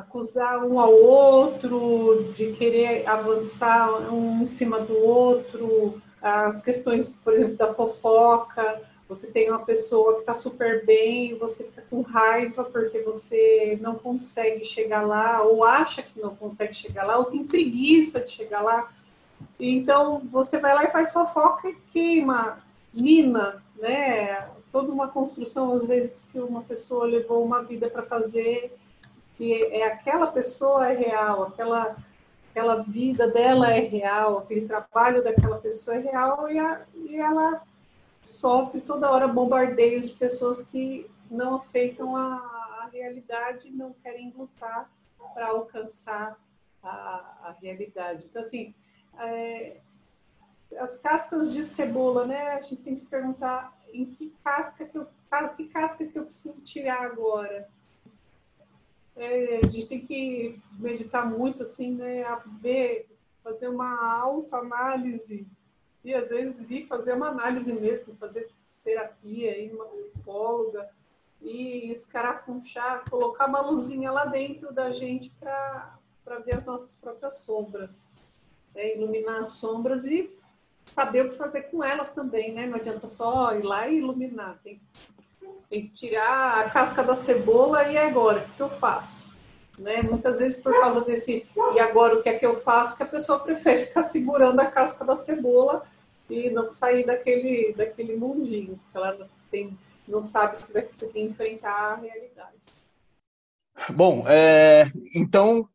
acusar 0.00 0.64
um 0.64 0.80
ao 0.80 0.92
outro, 0.92 2.30
de 2.34 2.52
querer 2.52 3.06
avançar 3.08 4.12
um 4.12 4.42
em 4.42 4.46
cima 4.46 4.80
do 4.80 4.96
outro, 4.98 6.00
as 6.20 6.62
questões, 6.62 7.18
por 7.22 7.34
exemplo, 7.34 7.56
da 7.56 7.72
fofoca. 7.72 8.82
Você 9.08 9.26
tem 9.26 9.50
uma 9.50 9.64
pessoa 9.64 10.14
que 10.14 10.20
está 10.20 10.34
super 10.34 10.84
bem, 10.86 11.36
você 11.36 11.64
fica 11.64 11.84
com 11.90 12.00
raiva 12.00 12.64
porque 12.64 13.00
você 13.00 13.76
não 13.80 13.96
consegue 13.96 14.64
chegar 14.64 15.02
lá, 15.02 15.42
ou 15.42 15.64
acha 15.64 16.02
que 16.02 16.20
não 16.20 16.34
consegue 16.34 16.74
chegar 16.74 17.04
lá, 17.04 17.18
ou 17.18 17.24
tem 17.24 17.44
preguiça 17.44 18.20
de 18.20 18.30
chegar 18.30 18.62
lá. 18.62 18.88
Então, 19.58 20.22
você 20.30 20.58
vai 20.58 20.74
lá 20.74 20.84
e 20.84 20.90
faz 20.90 21.12
fofoca 21.12 21.68
e 21.68 21.76
queima, 21.92 22.58
mina, 22.92 23.62
né? 23.76 24.48
Toda 24.70 24.92
uma 24.92 25.08
construção, 25.08 25.72
às 25.72 25.84
vezes, 25.84 26.28
que 26.30 26.38
uma 26.38 26.62
pessoa 26.62 27.04
levou 27.04 27.44
uma 27.44 27.62
vida 27.62 27.90
para 27.90 28.02
fazer 28.02 28.78
que 29.40 29.64
é 29.72 29.86
aquela 29.86 30.26
pessoa 30.26 30.92
é 30.92 30.94
real, 30.94 31.44
aquela, 31.44 31.96
aquela 32.50 32.82
vida 32.82 33.26
dela 33.26 33.72
é 33.72 33.80
real, 33.80 34.36
aquele 34.36 34.66
trabalho 34.66 35.24
daquela 35.24 35.56
pessoa 35.56 35.96
é 35.96 36.00
real 36.00 36.46
e, 36.50 36.58
a, 36.58 36.82
e 36.94 37.16
ela 37.16 37.62
sofre 38.22 38.82
toda 38.82 39.10
hora 39.10 39.26
bombardeios 39.26 40.10
de 40.10 40.12
pessoas 40.14 40.62
que 40.62 41.10
não 41.30 41.54
aceitam 41.54 42.14
a, 42.14 42.34
a 42.82 42.90
realidade, 42.92 43.70
não 43.70 43.94
querem 44.02 44.30
lutar 44.36 44.90
para 45.32 45.46
alcançar 45.46 46.38
a, 46.82 46.90
a, 47.44 47.56
realidade. 47.62 48.26
Então, 48.28 48.42
assim, 48.42 48.74
é, 49.20 49.78
as 50.78 50.98
cascas 50.98 51.54
de 51.54 51.62
cebola, 51.62 52.26
né? 52.26 52.48
A 52.48 52.60
gente 52.60 52.82
tem 52.82 52.94
que 52.94 53.00
se 53.00 53.06
perguntar 53.06 53.74
em 53.90 54.04
que 54.04 54.34
casca 54.44 54.84
que 54.84 54.98
eu, 54.98 55.06
que 55.56 55.64
casca 55.68 56.04
que 56.04 56.18
eu 56.18 56.26
preciso 56.26 56.60
tirar 56.62 57.06
agora 57.06 57.66
é, 59.20 59.60
a 59.62 59.68
gente 59.68 59.86
tem 59.86 60.00
que 60.00 60.58
meditar 60.78 61.28
muito, 61.28 61.62
assim, 61.62 61.94
né? 61.94 62.24
A 62.24 62.36
ver, 62.60 63.06
fazer 63.44 63.68
uma 63.68 64.18
autoanálise 64.18 65.46
e 66.02 66.14
às 66.14 66.30
vezes 66.30 66.70
ir 66.70 66.86
fazer 66.86 67.12
uma 67.12 67.28
análise 67.28 67.72
mesmo, 67.72 68.16
fazer 68.16 68.48
terapia, 68.82 69.58
ir 69.58 69.70
numa 69.70 69.86
psicóloga 69.86 70.88
e 71.42 71.90
escarafunchar, 71.90 73.04
colocar 73.10 73.46
uma 73.46 73.60
luzinha 73.60 74.10
lá 74.10 74.24
dentro 74.24 74.72
da 74.72 74.90
gente 74.90 75.30
para 75.38 75.98
ver 76.44 76.54
as 76.54 76.64
nossas 76.64 76.96
próprias 76.96 77.40
sombras, 77.40 78.18
né? 78.74 78.96
iluminar 78.96 79.40
as 79.40 79.50
sombras 79.50 80.06
e 80.06 80.34
saber 80.86 81.26
o 81.26 81.30
que 81.30 81.36
fazer 81.36 81.64
com 81.64 81.84
elas 81.84 82.10
também, 82.10 82.52
né? 82.52 82.66
Não 82.66 82.76
adianta 82.76 83.06
só 83.06 83.54
ir 83.54 83.62
lá 83.62 83.86
e 83.86 83.98
iluminar, 83.98 84.58
tem 84.62 84.80
tem 85.70 85.86
que 85.86 85.90
tirar 85.90 86.58
a 86.58 86.68
casca 86.68 87.00
da 87.00 87.14
cebola 87.14 87.88
e 87.90 87.96
agora, 87.96 88.44
o 88.44 88.56
que 88.56 88.60
eu 88.60 88.68
faço? 88.68 89.30
Né? 89.78 90.02
Muitas 90.02 90.40
vezes 90.40 90.58
por 90.58 90.72
causa 90.72 91.02
desse 91.02 91.46
e 91.74 91.78
agora 91.78 92.16
o 92.16 92.22
que 92.22 92.28
é 92.28 92.36
que 92.36 92.44
eu 92.44 92.56
faço, 92.56 92.96
que 92.96 93.04
a 93.04 93.06
pessoa 93.06 93.38
prefere 93.40 93.86
ficar 93.86 94.02
segurando 94.02 94.58
a 94.58 94.66
casca 94.66 95.04
da 95.04 95.14
cebola 95.14 95.86
e 96.28 96.50
não 96.50 96.66
sair 96.66 97.06
daquele, 97.06 97.72
daquele 97.72 98.16
mundinho, 98.16 98.78
ela 98.92 99.14
não, 99.14 99.28
tem, 99.50 99.78
não 100.06 100.20
sabe 100.20 100.58
se 100.58 100.72
vai 100.72 100.82
conseguir 100.82 101.20
enfrentar 101.20 101.92
a 101.92 101.94
realidade. 101.96 102.58
Bom, 103.90 104.24
é, 104.28 104.86
então 105.14 105.68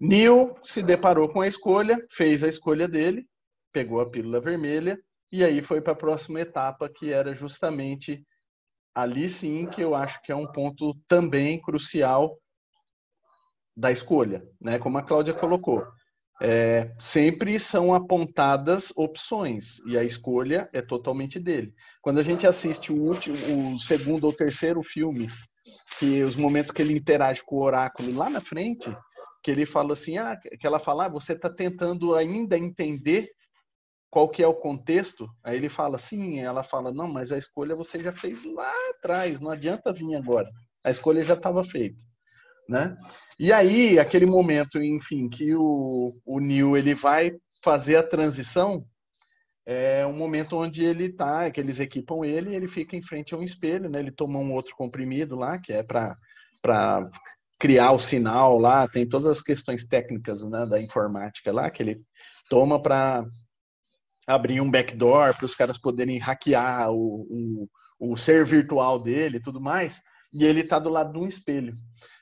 Neil 0.00 0.56
se 0.62 0.82
deparou 0.82 1.28
com 1.28 1.40
a 1.40 1.48
escolha, 1.48 1.98
fez 2.10 2.42
a 2.42 2.48
escolha 2.48 2.88
dele, 2.88 3.26
pegou 3.72 4.00
a 4.00 4.08
pílula 4.08 4.40
vermelha 4.40 4.98
e 5.30 5.44
aí 5.44 5.60
foi 5.60 5.80
para 5.80 5.92
a 5.92 5.96
próxima 5.96 6.40
etapa, 6.40 6.88
que 6.88 7.12
era 7.12 7.34
justamente 7.34 8.24
ali 8.96 9.28
sim 9.28 9.66
que 9.66 9.82
eu 9.82 9.94
acho 9.94 10.22
que 10.22 10.32
é 10.32 10.34
um 10.34 10.50
ponto 10.50 10.94
também 11.06 11.60
crucial 11.60 12.38
da 13.76 13.92
escolha, 13.92 14.42
né? 14.58 14.78
Como 14.78 14.96
a 14.96 15.02
Cláudia 15.02 15.34
colocou. 15.34 15.86
É, 16.40 16.94
sempre 16.98 17.58
são 17.58 17.94
apontadas 17.94 18.92
opções 18.96 19.78
e 19.86 19.98
a 19.98 20.04
escolha 20.04 20.68
é 20.72 20.80
totalmente 20.80 21.38
dele. 21.38 21.74
Quando 22.00 22.18
a 22.18 22.22
gente 22.22 22.46
assiste 22.46 22.90
o, 22.90 22.96
último, 22.96 23.36
o 23.74 23.78
segundo 23.78 24.24
ou 24.24 24.32
terceiro 24.32 24.82
filme, 24.82 25.30
que 25.98 26.22
os 26.22 26.36
momentos 26.36 26.72
que 26.72 26.80
ele 26.80 26.96
interage 26.96 27.42
com 27.44 27.56
o 27.56 27.62
oráculo 27.62 28.14
lá 28.14 28.30
na 28.30 28.40
frente, 28.40 28.94
que 29.42 29.50
ele 29.50 29.66
fala 29.66 29.92
assim, 29.92 30.16
ah, 30.16 30.36
que 30.58 30.66
ela 30.66 30.78
fala, 30.78 31.06
ah, 31.06 31.08
você 31.08 31.32
está 31.32 31.50
tentando 31.50 32.14
ainda 32.14 32.56
entender 32.58 33.30
qual 34.16 34.30
que 34.30 34.42
é 34.42 34.46
o 34.46 34.54
contexto? 34.54 35.28
Aí 35.44 35.58
ele 35.58 35.68
fala, 35.68 35.98
sim, 35.98 36.40
ela 36.40 36.62
fala, 36.62 36.90
não, 36.90 37.06
mas 37.06 37.30
a 37.30 37.36
escolha 37.36 37.76
você 37.76 38.00
já 38.00 38.10
fez 38.10 38.44
lá 38.44 38.72
atrás, 38.88 39.42
não 39.42 39.50
adianta 39.50 39.92
vir 39.92 40.14
agora. 40.14 40.48
A 40.82 40.90
escolha 40.90 41.22
já 41.22 41.34
estava 41.34 41.62
feita, 41.62 42.02
né? 42.66 42.96
E 43.38 43.52
aí, 43.52 43.98
aquele 43.98 44.24
momento, 44.24 44.82
enfim, 44.82 45.28
que 45.28 45.54
o, 45.54 46.18
o 46.24 46.40
Neil 46.40 46.78
ele 46.78 46.94
vai 46.94 47.30
fazer 47.62 47.96
a 47.96 48.02
transição, 48.02 48.86
é 49.66 50.06
um 50.06 50.14
momento 50.14 50.56
onde 50.56 50.82
ele 50.82 51.12
tá, 51.12 51.50
que 51.50 51.60
eles 51.60 51.78
equipam 51.78 52.24
ele, 52.24 52.56
ele 52.56 52.68
fica 52.68 52.96
em 52.96 53.02
frente 53.02 53.34
a 53.34 53.36
um 53.36 53.42
espelho, 53.42 53.90
né? 53.90 53.98
Ele 53.98 54.10
toma 54.10 54.38
um 54.38 54.54
outro 54.54 54.74
comprimido 54.76 55.36
lá, 55.36 55.58
que 55.58 55.74
é 55.74 55.82
para 55.82 56.16
para 56.62 57.06
criar 57.58 57.92
o 57.92 57.98
sinal 57.98 58.58
lá, 58.58 58.88
tem 58.88 59.06
todas 59.06 59.26
as 59.26 59.42
questões 59.42 59.84
técnicas 59.84 60.42
né, 60.42 60.64
da 60.64 60.80
informática 60.80 61.52
lá 61.52 61.68
que 61.68 61.82
ele 61.82 62.00
toma 62.48 62.80
para 62.80 63.22
abrir 64.26 64.60
um 64.60 64.70
backdoor 64.70 65.36
para 65.36 65.46
os 65.46 65.54
caras 65.54 65.78
poderem 65.78 66.18
hackear 66.18 66.90
o, 66.90 67.68
o, 67.98 68.12
o 68.12 68.16
ser 68.16 68.44
virtual 68.44 68.98
dele 68.98 69.36
e 69.36 69.40
tudo 69.40 69.60
mais, 69.60 70.00
e 70.32 70.44
ele 70.44 70.60
está 70.60 70.78
do 70.78 70.88
lado 70.88 71.12
de 71.12 71.18
um 71.18 71.26
espelho. 71.26 71.72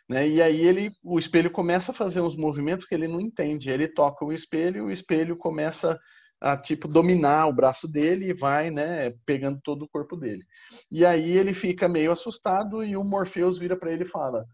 Né? 0.08 0.28
E 0.28 0.42
aí 0.42 0.60
ele, 0.60 0.90
o 1.02 1.18
espelho 1.18 1.50
começa 1.50 1.92
a 1.92 1.94
fazer 1.94 2.20
uns 2.20 2.36
movimentos 2.36 2.84
que 2.84 2.94
ele 2.94 3.08
não 3.08 3.20
entende. 3.20 3.70
Ele 3.70 3.88
toca 3.88 4.24
o 4.24 4.32
espelho, 4.32 4.84
o 4.84 4.90
espelho 4.90 5.36
começa 5.36 5.98
a 6.40 6.56
tipo 6.58 6.86
dominar 6.86 7.46
o 7.46 7.54
braço 7.54 7.88
dele 7.88 8.28
e 8.28 8.34
vai, 8.34 8.70
né, 8.70 9.14
pegando 9.24 9.58
todo 9.62 9.82
o 9.82 9.88
corpo 9.88 10.14
dele. 10.14 10.44
E 10.90 11.06
aí 11.06 11.38
ele 11.38 11.54
fica 11.54 11.88
meio 11.88 12.12
assustado 12.12 12.84
e 12.84 12.96
o 12.96 13.04
Morpheus 13.04 13.56
vira 13.56 13.76
para 13.76 13.90
ele 13.90 14.02
e 14.02 14.08
fala: 14.08 14.44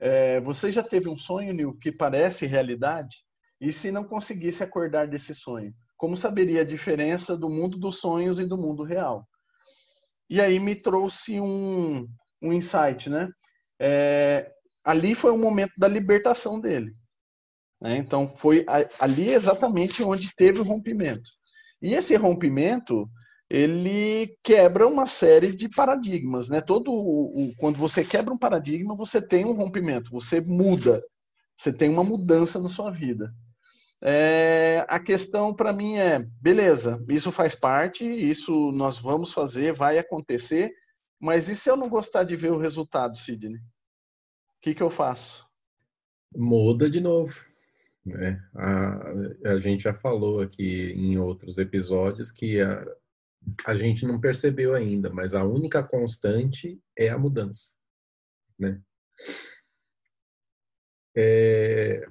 é, 0.00 0.40
"Você 0.40 0.72
já 0.72 0.82
teve 0.82 1.08
um 1.08 1.16
sonho, 1.16 1.54
Neil, 1.54 1.72
que 1.78 1.92
parece 1.92 2.46
realidade? 2.46 3.24
E 3.60 3.72
se 3.72 3.92
não 3.92 4.02
conseguisse 4.02 4.62
acordar 4.62 5.06
desse 5.06 5.34
sonho, 5.34 5.72
como 5.96 6.16
saberia 6.16 6.62
a 6.62 6.64
diferença 6.64 7.36
do 7.36 7.48
mundo 7.48 7.78
dos 7.78 8.00
sonhos 8.00 8.38
e 8.38 8.44
do 8.44 8.56
mundo 8.56 8.82
real? 8.82 9.26
E 10.28 10.40
aí 10.40 10.58
me 10.58 10.74
trouxe 10.74 11.40
um, 11.40 12.06
um 12.42 12.52
insight, 12.52 13.08
né? 13.08 13.30
É, 13.80 14.50
ali 14.84 15.14
foi 15.14 15.30
o 15.30 15.38
momento 15.38 15.72
da 15.78 15.88
libertação 15.88 16.60
dele. 16.60 16.94
Né? 17.80 17.96
Então 17.96 18.26
foi 18.26 18.64
ali 18.98 19.30
exatamente 19.30 20.02
onde 20.02 20.34
teve 20.34 20.60
o 20.60 20.64
rompimento. 20.64 21.30
E 21.80 21.94
esse 21.94 22.16
rompimento 22.16 23.08
ele 23.48 24.36
quebra 24.42 24.88
uma 24.88 25.06
série 25.06 25.54
de 25.54 25.68
paradigmas, 25.68 26.48
né? 26.48 26.60
Todo 26.60 26.90
o, 26.90 27.52
quando 27.58 27.76
você 27.76 28.04
quebra 28.04 28.34
um 28.34 28.38
paradigma, 28.38 28.96
você 28.96 29.22
tem 29.22 29.44
um 29.44 29.52
rompimento, 29.52 30.10
você 30.10 30.40
muda, 30.40 31.00
você 31.56 31.72
tem 31.72 31.88
uma 31.88 32.02
mudança 32.02 32.58
na 32.58 32.68
sua 32.68 32.90
vida. 32.90 33.32
É, 34.02 34.84
a 34.88 35.00
questão 35.00 35.54
para 35.54 35.72
mim 35.72 35.96
é, 35.96 36.18
beleza, 36.40 37.02
isso 37.08 37.32
faz 37.32 37.54
parte, 37.54 38.04
isso 38.04 38.70
nós 38.72 38.98
vamos 38.98 39.32
fazer, 39.32 39.72
vai 39.72 39.98
acontecer, 39.98 40.72
mas 41.18 41.48
e 41.48 41.56
se 41.56 41.70
eu 41.70 41.76
não 41.76 41.88
gostar 41.88 42.24
de 42.24 42.36
ver 42.36 42.52
o 42.52 42.58
resultado, 42.58 43.16
Sidney? 43.16 43.56
O 43.56 43.60
que, 44.60 44.74
que 44.74 44.82
eu 44.82 44.90
faço? 44.90 45.46
Muda 46.34 46.90
de 46.90 47.00
novo. 47.00 47.34
Né? 48.04 48.40
A, 48.54 49.52
a 49.52 49.58
gente 49.58 49.84
já 49.84 49.94
falou 49.94 50.40
aqui 50.40 50.92
em 50.92 51.18
outros 51.18 51.58
episódios 51.58 52.30
que 52.30 52.60
a, 52.60 52.86
a 53.64 53.74
gente 53.76 54.06
não 54.06 54.20
percebeu 54.20 54.74
ainda, 54.74 55.10
mas 55.10 55.34
a 55.34 55.42
única 55.44 55.82
constante 55.82 56.80
é 56.96 57.08
a 57.08 57.18
mudança. 57.18 57.74
Né? 58.58 58.80
É, 61.16 62.06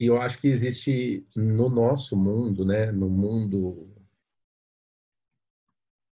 e 0.00 0.06
eu 0.06 0.20
acho 0.20 0.38
que 0.38 0.48
existe 0.48 1.26
no 1.36 1.68
nosso 1.68 2.16
mundo, 2.16 2.64
né, 2.64 2.92
no 2.92 3.08
mundo 3.08 3.92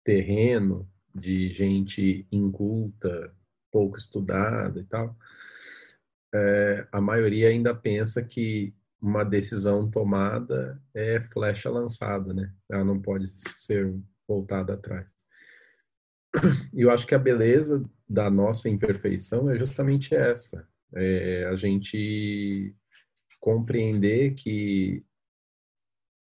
terreno 0.05 0.89
de 1.15 1.53
gente 1.53 2.27
inculta, 2.31 3.35
pouco 3.71 3.97
estudada 3.97 4.81
e 4.81 4.85
tal, 4.85 5.17
é, 6.35 6.87
a 6.93 7.01
maioria 7.01 7.49
ainda 7.49 7.75
pensa 7.75 8.23
que 8.23 8.75
uma 9.01 9.25
decisão 9.25 9.91
tomada 9.91 10.81
é 10.95 11.21
flecha 11.21 11.71
lançada, 11.71 12.35
né? 12.35 12.53
Ela 12.71 12.85
não 12.85 13.01
pode 13.01 13.29
ser 13.29 13.93
voltada 14.29 14.75
atrás. 14.75 15.13
E 16.73 16.83
eu 16.83 16.91
acho 16.91 17.07
que 17.07 17.15
a 17.15 17.19
beleza 17.19 17.85
da 18.09 18.31
nossa 18.31 18.69
imperfeição 18.69 19.51
é 19.51 19.57
justamente 19.59 20.15
essa. 20.15 20.69
É 20.95 21.47
a 21.47 21.57
gente 21.57 22.75
compreender 23.41 24.35
que 24.35 25.05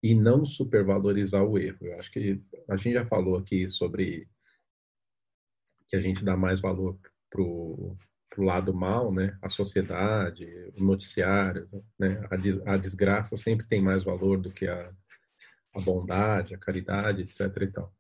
e 0.03 0.15
não 0.15 0.45
supervalorizar 0.45 1.45
o 1.45 1.59
erro. 1.59 1.79
Eu 1.87 1.99
acho 1.99 2.11
que 2.11 2.43
a 2.69 2.77
gente 2.77 2.95
já 2.95 3.07
falou 3.07 3.37
aqui 3.39 3.69
sobre 3.69 4.29
que 5.87 5.97
a 5.97 6.01
gente 6.01 6.25
dá 6.25 6.37
mais 6.37 6.61
valor 6.61 6.99
pro 7.31 7.97
pro 8.35 8.45
lado 8.45 8.75
mal, 8.75 9.13
né? 9.13 9.39
A 9.41 9.49
sociedade, 9.49 10.45
o 10.77 10.83
noticiário, 10.83 11.69
né? 11.99 12.21
A, 12.31 12.37
des, 12.37 12.61
a 12.67 12.77
desgraça 12.77 13.37
sempre 13.37 13.67
tem 13.67 13.81
mais 13.81 14.03
valor 14.03 14.41
do 14.41 14.51
que 14.51 14.67
a, 14.67 14.93
a 15.73 15.81
bondade, 15.81 16.55
a 16.55 16.59
caridade, 16.59 17.23
etc. 17.23 17.41
E 17.63 17.67
tal. 17.69 17.95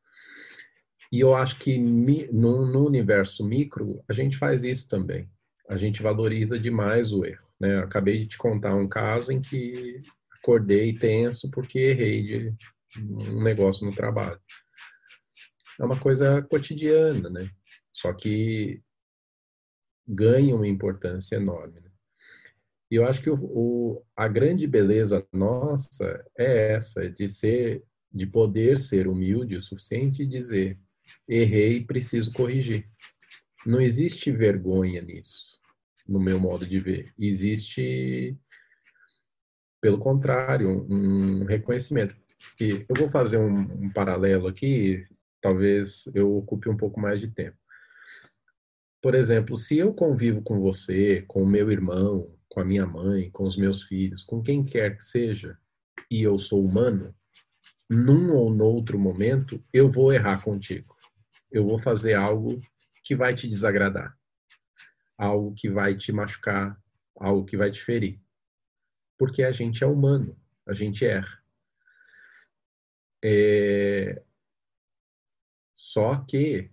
E 1.13 1.21
eu 1.21 1.35
acho 1.35 1.59
que 1.61 1.79
no, 1.79 2.67
no, 2.67 2.85
universo 2.85 3.47
micro 3.47 4.03
a 4.09 4.13
gente 4.13 4.37
faz 4.37 4.65
isso 4.65 4.89
também. 4.89 5.31
A 5.69 5.77
gente 5.77 6.03
valoriza 6.03 6.59
demais 6.59 7.13
o 7.13 7.25
erro. 7.25 7.44
Né? 7.61 7.79
Acabei 7.79 8.21
de 8.21 8.29
te 8.29 8.39
contar 8.39 8.75
um 8.75 8.89
caso 8.89 9.33
em 9.33 9.41
que 9.41 10.03
acordei 10.39 10.99
tenso 10.99 11.51
porque 11.51 11.79
errei 11.79 12.23
de 12.23 12.55
um 12.99 13.43
negócio 13.43 13.87
no 13.87 13.95
trabalho. 13.95 14.41
É 15.81 15.85
uma 15.85 15.99
coisa 15.99 16.43
cotidiana, 16.43 17.29
né? 17.29 17.51
Só 17.93 18.13
que 18.13 18.83
ganha 20.07 20.55
uma 20.55 20.69
importância 20.69 21.37
enorme. 21.37 21.81
Né? 21.81 21.91
E 22.91 22.97
eu 22.97 23.07
acho 23.07 23.23
que 23.23 23.31
o, 23.31 23.37
o, 23.37 24.05
a 24.15 24.29
grande 24.29 24.67
beleza 24.67 25.27
nossa 25.33 26.25
é 26.39 26.73
essa, 26.73 27.11
de 27.11 27.27
ser, 27.27 27.83
de 28.13 28.27
poder 28.27 28.79
ser 28.79 29.09
humilde 29.09 29.57
o 29.57 29.61
suficiente 29.61 30.23
e 30.23 30.27
dizer 30.27 30.79
errei, 31.27 31.85
preciso 31.85 32.33
corrigir. 32.33 32.89
Não 33.67 33.81
existe 33.81 34.31
vergonha 34.31 35.01
nisso, 35.01 35.54
no 36.07 36.21
meu 36.21 36.39
modo 36.39 36.67
de 36.67 36.79
ver. 36.81 37.13
Existe, 37.19 38.37
pelo 39.81 39.99
contrário, 39.99 40.87
um 40.89 41.45
reconhecimento. 41.45 42.17
E 42.61 42.85
eu 42.89 42.97
vou 42.97 43.09
fazer 43.09 43.39
um, 43.39 43.85
um 43.85 43.91
paralelo 43.91 44.47
aqui, 44.47 45.07
talvez 45.41 46.11
eu 46.15 46.37
ocupe 46.37 46.69
um 46.69 46.77
pouco 46.77 47.01
mais 47.01 47.21
de 47.21 47.29
tempo. 47.29 47.57
Por 49.03 49.15
exemplo, 49.15 49.57
se 49.57 49.77
eu 49.79 49.93
convivo 49.93 50.43
com 50.43 50.61
você, 50.61 51.23
com 51.23 51.43
o 51.43 51.47
meu 51.47 51.71
irmão, 51.71 52.35
com 52.49 52.61
a 52.61 52.65
minha 52.65 52.87
mãe, 52.87 53.31
com 53.31 53.45
os 53.45 53.57
meus 53.57 53.83
filhos, 53.83 54.25
com 54.25 54.43
quem 54.43 54.65
quer 54.65 54.97
que 54.97 55.05
seja, 55.05 55.59
e 56.11 56.23
eu 56.23 56.39
sou 56.39 56.65
humano, 56.65 57.15
num 57.89 58.33
ou 58.33 58.53
noutro 58.53 58.99
momento 58.99 59.63
eu 59.73 59.89
vou 59.89 60.13
errar 60.13 60.43
contigo 60.43 60.95
eu 61.55 61.65
vou 61.65 61.79
fazer 61.79 62.15
algo 62.15 62.61
que 63.05 63.15
vai 63.15 63.33
te 63.33 63.49
desagradar, 63.49 64.19
algo 65.17 65.55
que 65.55 65.69
vai 65.69 65.97
te 65.97 66.13
machucar, 66.13 66.81
algo 67.17 67.45
que 67.45 67.57
vai 67.57 67.71
te 67.71 67.83
ferir. 67.83 68.21
Porque 69.19 69.43
a 69.43 69.53
gente 69.53 69.85
é 69.85 69.87
humano, 69.87 70.39
a 70.67 70.75
gente 70.75 71.05
erra. 71.05 71.43
É... 73.25 74.23
Só 75.75 76.25
que 76.25 76.71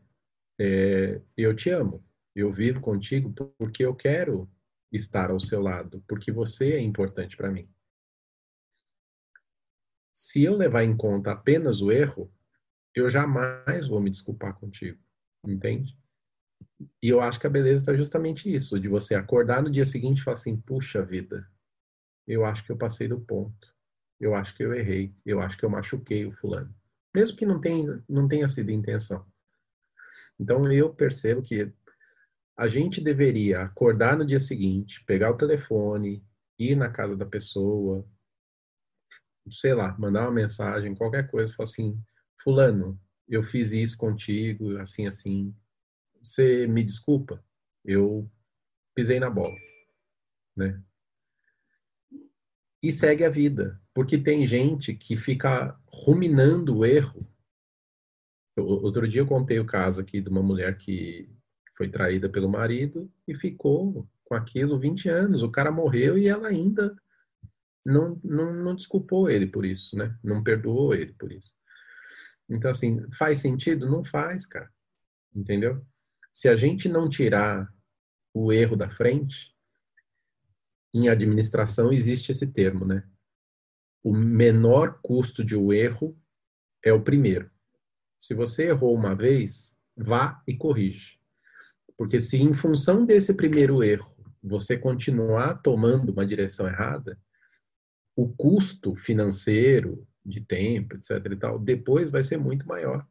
é... 0.59 1.21
eu 1.37 1.55
te 1.55 1.69
amo, 1.69 2.05
eu 2.35 2.51
vivo 2.51 2.81
contigo 2.81 3.33
porque 3.57 3.85
eu 3.85 3.95
quero 3.95 4.49
estar 4.91 5.31
ao 5.31 5.39
seu 5.39 5.61
lado, 5.61 6.03
porque 6.07 6.31
você 6.31 6.73
é 6.73 6.79
importante 6.79 7.37
para 7.37 7.51
mim. 7.51 7.69
Se 10.13 10.43
eu 10.43 10.55
levar 10.55 10.83
em 10.83 10.95
conta 10.95 11.31
apenas 11.31 11.81
o 11.81 11.91
erro, 11.91 12.31
eu 12.93 13.09
jamais 13.09 13.87
vou 13.87 14.01
me 14.01 14.09
desculpar 14.09 14.53
contigo, 14.59 14.99
entende? 15.45 15.97
E 17.01 17.09
eu 17.09 17.21
acho 17.21 17.39
que 17.39 17.47
a 17.47 17.49
beleza 17.49 17.77
está 17.77 17.95
justamente 17.95 18.53
isso, 18.53 18.79
de 18.79 18.87
você 18.87 19.15
acordar 19.15 19.61
no 19.61 19.71
dia 19.71 19.85
seguinte 19.85 20.19
e 20.19 20.23
falar 20.23 20.37
assim, 20.37 20.59
puxa 20.59 21.03
vida, 21.03 21.47
eu 22.27 22.45
acho 22.45 22.63
que 22.63 22.71
eu 22.71 22.77
passei 22.77 23.07
do 23.07 23.19
ponto, 23.19 23.73
eu 24.19 24.35
acho 24.35 24.55
que 24.55 24.63
eu 24.63 24.73
errei, 24.73 25.13
eu 25.25 25.41
acho 25.41 25.57
que 25.57 25.65
eu 25.65 25.69
machuquei 25.69 26.25
o 26.25 26.31
fulano, 26.31 26.73
mesmo 27.13 27.37
que 27.37 27.45
não 27.45 27.59
tenha, 27.59 28.03
não 28.07 28.27
tenha 28.27 28.47
sido 28.47 28.71
intenção. 28.71 29.25
Então 30.39 30.71
eu 30.71 30.93
percebo 30.93 31.41
que 31.41 31.71
a 32.57 32.67
gente 32.67 33.01
deveria 33.01 33.61
acordar 33.63 34.17
no 34.17 34.25
dia 34.25 34.39
seguinte, 34.39 35.03
pegar 35.05 35.31
o 35.31 35.37
telefone, 35.37 36.23
ir 36.59 36.75
na 36.75 36.89
casa 36.89 37.17
da 37.17 37.25
pessoa, 37.25 38.05
sei 39.49 39.73
lá, 39.73 39.95
mandar 39.97 40.23
uma 40.23 40.31
mensagem, 40.31 40.95
qualquer 40.95 41.29
coisa, 41.29 41.53
falar 41.55 41.69
assim, 41.69 41.99
fulano, 42.43 42.99
eu 43.27 43.41
fiz 43.41 43.71
isso 43.71 43.97
contigo, 43.97 44.77
assim, 44.77 45.07
assim. 45.07 45.55
Você 46.23 46.67
me 46.67 46.83
desculpa? 46.83 47.43
Eu 47.83 48.29
pisei 48.95 49.19
na 49.19 49.29
bola, 49.29 49.55
né? 50.55 50.81
E 52.83 52.91
segue 52.91 53.23
a 53.23 53.29
vida, 53.29 53.79
porque 53.93 54.17
tem 54.17 54.45
gente 54.45 54.93
que 54.93 55.15
fica 55.15 55.77
ruminando 55.87 56.77
o 56.77 56.85
erro. 56.85 57.27
Outro 58.57 59.07
dia 59.07 59.21
eu 59.21 59.27
contei 59.27 59.59
o 59.59 59.65
caso 59.65 60.01
aqui 60.01 60.19
de 60.19 60.29
uma 60.29 60.41
mulher 60.41 60.77
que 60.77 61.29
foi 61.77 61.89
traída 61.89 62.29
pelo 62.29 62.49
marido 62.49 63.11
e 63.27 63.35
ficou 63.35 64.07
com 64.23 64.35
aquilo 64.35 64.79
20 64.79 65.09
anos. 65.09 65.43
O 65.43 65.51
cara 65.51 65.71
morreu 65.71 66.17
e 66.17 66.27
ela 66.27 66.47
ainda 66.47 66.95
não, 67.85 68.19
não, 68.23 68.53
não 68.53 68.75
desculpou 68.75 69.29
ele 69.29 69.47
por 69.47 69.65
isso, 69.65 69.95
né? 69.95 70.17
Não 70.23 70.43
perdoou 70.43 70.93
ele 70.93 71.13
por 71.13 71.31
isso. 71.31 71.53
Então, 72.49 72.69
assim, 72.69 72.99
faz 73.13 73.39
sentido? 73.39 73.89
Não 73.89 74.03
faz, 74.03 74.45
cara. 74.45 74.69
Entendeu? 75.33 75.85
Se 76.31 76.47
a 76.47 76.55
gente 76.55 76.87
não 76.87 77.09
tirar 77.09 77.71
o 78.33 78.53
erro 78.53 78.75
da 78.75 78.89
frente, 78.89 79.53
em 80.93 81.09
administração 81.09 81.91
existe 81.91 82.31
esse 82.31 82.47
termo, 82.47 82.85
né? 82.85 83.07
O 84.03 84.13
menor 84.15 84.99
custo 85.01 85.43
de 85.43 85.55
um 85.55 85.71
erro 85.71 86.17
é 86.83 86.91
o 86.91 87.01
primeiro. 87.01 87.49
Se 88.17 88.33
você 88.33 88.67
errou 88.67 88.95
uma 88.95 89.15
vez, 89.15 89.77
vá 89.95 90.41
e 90.47 90.55
corrige. 90.55 91.19
Porque 91.97 92.19
se 92.19 92.37
em 92.37 92.53
função 92.53 93.05
desse 93.05 93.33
primeiro 93.33 93.83
erro 93.83 94.15
você 94.41 94.77
continuar 94.77 95.61
tomando 95.61 96.11
uma 96.11 96.25
direção 96.25 96.67
errada, 96.67 97.19
o 98.15 98.27
custo 98.29 98.95
financeiro, 98.95 100.07
de 100.25 100.41
tempo, 100.41 100.95
etc 100.95 101.11
e 101.31 101.35
tal, 101.35 101.59
depois 101.59 102.09
vai 102.09 102.23
ser 102.23 102.37
muito 102.37 102.67
maior. 102.67 103.07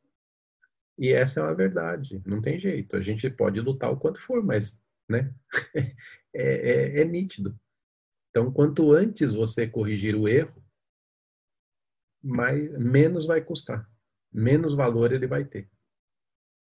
E 1.01 1.15
essa 1.15 1.41
é 1.41 1.43
uma 1.43 1.55
verdade, 1.55 2.23
não 2.27 2.43
tem 2.43 2.59
jeito. 2.59 2.95
A 2.95 3.01
gente 3.01 3.31
pode 3.31 3.59
lutar 3.59 3.91
o 3.91 3.97
quanto 3.97 4.21
for, 4.21 4.45
mas, 4.45 4.79
né, 5.09 5.35
é, 5.75 5.95
é, 6.35 7.01
é 7.01 7.05
nítido. 7.07 7.59
Então, 8.29 8.53
quanto 8.53 8.93
antes 8.93 9.33
você 9.33 9.67
corrigir 9.67 10.15
o 10.15 10.29
erro, 10.29 10.63
mais, 12.23 12.71
menos 12.79 13.25
vai 13.25 13.41
custar, 13.41 13.91
menos 14.31 14.75
valor 14.75 15.11
ele 15.11 15.27
vai 15.27 15.43
ter. 15.43 15.71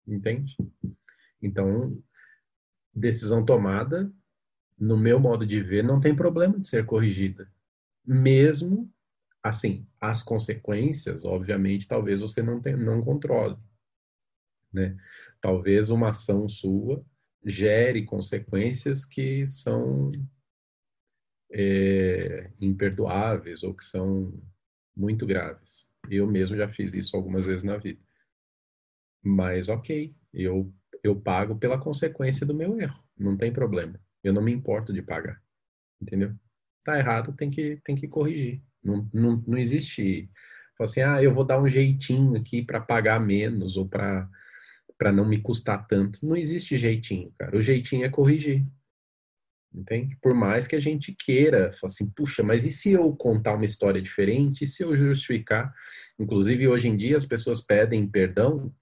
Entende? 0.07 0.55
Então, 1.41 2.01
decisão 2.93 3.45
tomada, 3.45 4.09
no 4.79 4.95
meu 4.95 5.19
modo 5.19 5.45
de 5.45 5.61
ver, 5.61 5.83
não 5.83 5.99
tem 5.99 6.15
problema 6.15 6.57
de 6.57 6.65
ser 6.65 6.85
corrigida, 6.85 7.51
mesmo 8.05 8.89
assim, 9.43 9.85
as 9.99 10.23
consequências, 10.23 11.25
obviamente, 11.25 11.89
talvez 11.89 12.21
você 12.21 12.41
não, 12.41 12.61
tenha, 12.61 12.77
não 12.77 13.01
controle. 13.01 13.57
Né? 14.71 14.95
Talvez 15.41 15.89
uma 15.89 16.09
ação 16.09 16.47
sua 16.47 17.03
gere 17.43 18.05
consequências 18.05 19.05
que 19.05 19.47
são 19.47 20.11
é, 21.51 22.51
imperdoáveis 22.59 23.63
ou 23.63 23.73
que 23.73 23.83
são 23.83 24.33
muito 24.95 25.25
graves. 25.25 25.87
Eu 26.09 26.27
mesmo 26.27 26.55
já 26.57 26.67
fiz 26.67 26.93
isso 26.93 27.15
algumas 27.15 27.45
vezes 27.45 27.63
na 27.63 27.77
vida. 27.77 27.99
Mas 29.23 29.69
ok, 29.69 30.15
eu, 30.33 30.73
eu 31.03 31.19
pago 31.19 31.57
pela 31.57 31.79
consequência 31.79 32.45
do 32.45 32.53
meu 32.53 32.79
erro, 32.79 33.03
não 33.17 33.37
tem 33.37 33.51
problema. 33.51 33.99
Eu 34.23 34.33
não 34.33 34.41
me 34.41 34.51
importo 34.51 34.93
de 34.93 35.01
pagar, 35.01 35.41
entendeu? 36.01 36.35
Tá 36.83 36.97
errado, 36.97 37.33
tem 37.33 37.49
que, 37.49 37.77
tem 37.83 37.95
que 37.95 38.07
corrigir. 38.07 38.61
Não, 38.83 39.09
não, 39.13 39.43
não 39.45 39.57
existe 39.57 40.29
assim, 40.79 41.01
ah, 41.01 41.21
eu 41.21 41.33
vou 41.33 41.43
dar 41.43 41.61
um 41.61 41.67
jeitinho 41.67 42.37
aqui 42.37 42.63
para 42.63 42.79
pagar 42.79 43.19
menos 43.19 43.75
ou 43.75 43.87
para 43.87 44.29
para 44.99 45.13
não 45.13 45.25
me 45.25 45.41
custar 45.41 45.87
tanto. 45.87 46.23
Não 46.23 46.35
existe 46.35 46.77
jeitinho, 46.77 47.31
cara. 47.39 47.57
O 47.57 47.61
jeitinho 47.61 48.05
é 48.05 48.09
corrigir. 48.09 48.67
Entende? 49.73 50.17
Por 50.21 50.33
mais 50.33 50.67
que 50.67 50.75
a 50.75 50.79
gente 50.79 51.15
queira, 51.17 51.71
assim, 51.83 52.09
puxa, 52.09 52.43
mas 52.43 52.65
e 52.65 52.71
se 52.71 52.91
eu 52.91 53.15
contar 53.15 53.53
uma 53.53 53.65
história 53.65 54.01
diferente? 54.01 54.63
E 54.63 54.67
se 54.67 54.83
eu 54.83 54.95
justificar? 54.95 55.73
Inclusive, 56.19 56.67
hoje 56.67 56.89
em 56.89 56.97
dia, 56.97 57.15
as 57.15 57.25
pessoas 57.25 57.61
pedem 57.61 58.05
perdão, 58.05 58.73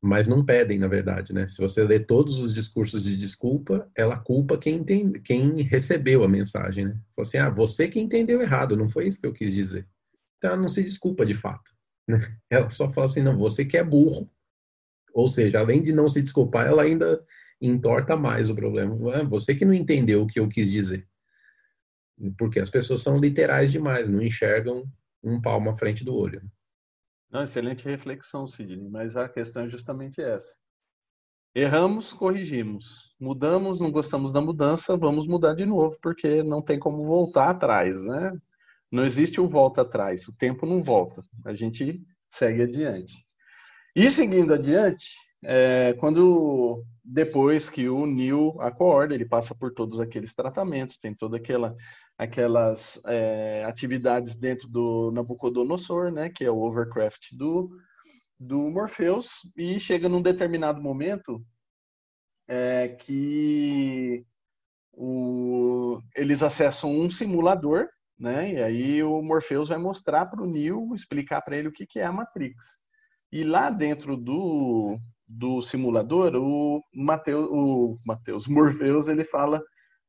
mas 0.00 0.28
não 0.28 0.44
pedem, 0.44 0.78
na 0.78 0.86
verdade, 0.86 1.32
né? 1.32 1.48
Se 1.48 1.58
você 1.58 1.82
lê 1.82 1.98
todos 1.98 2.38
os 2.38 2.54
discursos 2.54 3.02
de 3.02 3.16
desculpa, 3.16 3.90
ela 3.96 4.16
culpa 4.16 4.56
quem, 4.56 4.76
entende, 4.76 5.20
quem 5.20 5.62
recebeu 5.62 6.22
a 6.22 6.28
mensagem, 6.28 6.86
né? 6.86 7.00
Fala 7.14 7.26
assim, 7.26 7.38
ah, 7.38 7.50
você 7.50 7.88
que 7.88 8.00
entendeu 8.00 8.40
errado, 8.40 8.76
não 8.76 8.88
foi 8.88 9.08
isso 9.08 9.20
que 9.20 9.26
eu 9.26 9.32
quis 9.32 9.52
dizer. 9.52 9.86
Então 10.38 10.52
ela 10.52 10.60
não 10.60 10.68
se 10.68 10.82
desculpa 10.82 11.26
de 11.26 11.34
fato. 11.34 11.72
Né? 12.08 12.18
Ela 12.48 12.70
só 12.70 12.88
fala 12.90 13.06
assim, 13.06 13.22
não, 13.22 13.36
você 13.36 13.64
que 13.64 13.76
é 13.76 13.82
burro. 13.82 14.30
Ou 15.16 15.28
seja, 15.28 15.60
além 15.60 15.82
de 15.82 15.94
não 15.94 16.06
se 16.06 16.20
desculpar, 16.20 16.66
ela 16.66 16.82
ainda 16.82 17.24
entorta 17.58 18.14
mais 18.18 18.50
o 18.50 18.54
problema. 18.54 18.94
Ah, 19.14 19.24
você 19.24 19.54
que 19.54 19.64
não 19.64 19.72
entendeu 19.72 20.20
o 20.20 20.26
que 20.26 20.38
eu 20.38 20.46
quis 20.46 20.70
dizer. 20.70 21.08
Porque 22.36 22.60
as 22.60 22.68
pessoas 22.68 23.00
são 23.00 23.18
literais 23.18 23.72
demais, 23.72 24.08
não 24.08 24.20
enxergam 24.20 24.84
um 25.22 25.40
palmo 25.40 25.70
à 25.70 25.74
frente 25.74 26.04
do 26.04 26.14
olho. 26.14 26.42
Não, 27.30 27.44
excelente 27.44 27.82
reflexão, 27.86 28.46
Sidney, 28.46 28.90
mas 28.90 29.16
a 29.16 29.26
questão 29.26 29.64
é 29.64 29.70
justamente 29.70 30.20
essa. 30.20 30.58
Erramos, 31.54 32.12
corrigimos. 32.12 33.14
Mudamos, 33.18 33.80
não 33.80 33.90
gostamos 33.90 34.34
da 34.34 34.42
mudança, 34.42 34.98
vamos 34.98 35.26
mudar 35.26 35.54
de 35.54 35.64
novo, 35.64 35.96
porque 36.02 36.42
não 36.42 36.60
tem 36.60 36.78
como 36.78 37.02
voltar 37.02 37.48
atrás, 37.48 38.04
né? 38.04 38.32
Não 38.92 39.02
existe 39.02 39.40
o 39.40 39.48
volta 39.48 39.80
atrás, 39.80 40.28
o 40.28 40.36
tempo 40.36 40.66
não 40.66 40.82
volta. 40.82 41.22
A 41.46 41.54
gente 41.54 42.02
segue 42.30 42.64
adiante. 42.64 43.14
E 43.98 44.10
seguindo 44.10 44.52
adiante, 44.52 45.06
é, 45.42 45.94
quando 45.94 46.84
depois 47.02 47.70
que 47.70 47.88
o 47.88 48.04
Neil 48.04 48.54
acorda, 48.60 49.14
ele 49.14 49.24
passa 49.24 49.54
por 49.54 49.72
todos 49.72 49.98
aqueles 49.98 50.34
tratamentos, 50.34 50.98
tem 50.98 51.14
toda 51.14 51.38
aquela 51.38 51.74
aquelas 52.18 53.00
é, 53.06 53.64
atividades 53.64 54.36
dentro 54.36 54.68
do 54.68 55.10
Nabucodonosor, 55.12 56.12
né, 56.12 56.28
que 56.28 56.44
é 56.44 56.50
o 56.50 56.60
overcraft 56.60 57.32
do 57.32 57.70
do 58.38 58.68
Morpheus, 58.70 59.50
e 59.56 59.80
chega 59.80 60.10
num 60.10 60.20
determinado 60.20 60.78
momento 60.82 61.42
é, 62.46 62.88
que 62.88 64.26
o, 64.92 66.02
eles 66.14 66.42
acessam 66.42 66.90
um 66.90 67.10
simulador, 67.10 67.88
né, 68.18 68.52
e 68.52 68.62
aí 68.62 69.02
o 69.02 69.22
Morpheus 69.22 69.68
vai 69.68 69.78
mostrar 69.78 70.26
para 70.26 70.42
o 70.42 70.46
Neo, 70.46 70.94
explicar 70.94 71.40
para 71.40 71.56
ele 71.56 71.68
o 71.68 71.72
que, 71.72 71.86
que 71.86 71.98
é 71.98 72.04
a 72.04 72.12
Matrix. 72.12 72.76
E 73.32 73.44
lá 73.44 73.70
dentro 73.70 74.16
do, 74.16 74.98
do 75.26 75.60
simulador, 75.60 76.34
o 76.36 76.82
Mateus, 76.94 77.48
o 77.50 77.98
Mateus 78.04 78.46
Morpheus, 78.46 79.08
ele 79.08 79.24
fala 79.24 79.62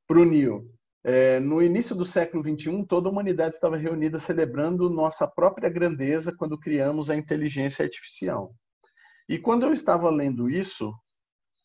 para 0.07 0.19
o 0.19 0.25
Neo, 0.25 0.65
é, 1.03 1.39
no 1.39 1.61
início 1.61 1.95
do 1.95 2.03
século 2.03 2.43
XXI, 2.43 2.85
toda 2.85 3.07
a 3.07 3.11
humanidade 3.11 3.55
estava 3.55 3.77
reunida 3.77 4.19
celebrando 4.19 4.89
nossa 4.89 5.25
própria 5.25 5.69
grandeza 5.69 6.35
quando 6.35 6.59
criamos 6.59 7.09
a 7.09 7.15
inteligência 7.15 7.83
artificial. 7.83 8.53
E 9.29 9.37
quando 9.37 9.65
eu 9.65 9.71
estava 9.71 10.09
lendo 10.09 10.49
isso, 10.49 10.93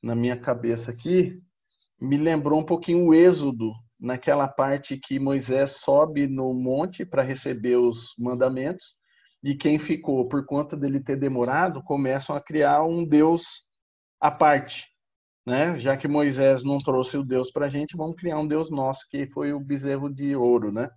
na 0.03 0.15
minha 0.15 0.37
cabeça 0.37 0.93
aqui, 0.93 1.41
me 2.01 2.17
lembrou 2.17 2.61
um 2.61 2.65
pouquinho 2.65 3.07
o 3.07 3.15
Êxodo, 3.15 3.73
naquela 3.99 4.49
parte 4.49 4.97
que 4.97 5.19
Moisés 5.19 5.81
sobe 5.81 6.27
no 6.27 6.53
monte 6.55 7.05
para 7.05 7.23
receber 7.23 7.77
os 7.77 8.15
mandamentos, 8.19 8.97
e 9.43 9.55
quem 9.55 9.79
ficou 9.79 10.29
por 10.29 10.47
conta 10.47 10.77
dele 10.77 11.01
ter 11.01 11.17
demorado 11.17 11.83
começam 11.83 12.37
a 12.37 12.41
criar 12.41 12.85
um 12.85 13.05
Deus 13.05 13.69
à 14.21 14.31
parte, 14.31 14.87
né? 15.45 15.77
Já 15.77 15.97
que 15.97 16.07
Moisés 16.07 16.63
não 16.63 16.79
trouxe 16.79 17.17
o 17.17 17.25
Deus 17.25 17.51
para 17.51 17.67
a 17.67 17.69
gente, 17.69 17.97
vamos 17.97 18.17
criar 18.17 18.39
um 18.39 18.47
Deus 18.47 18.71
nosso 18.71 19.09
que 19.11 19.27
foi 19.27 19.53
o 19.53 19.61
bezerro 19.61 20.09
de 20.09 20.37
ouro, 20.37 20.71
né? 20.71 20.89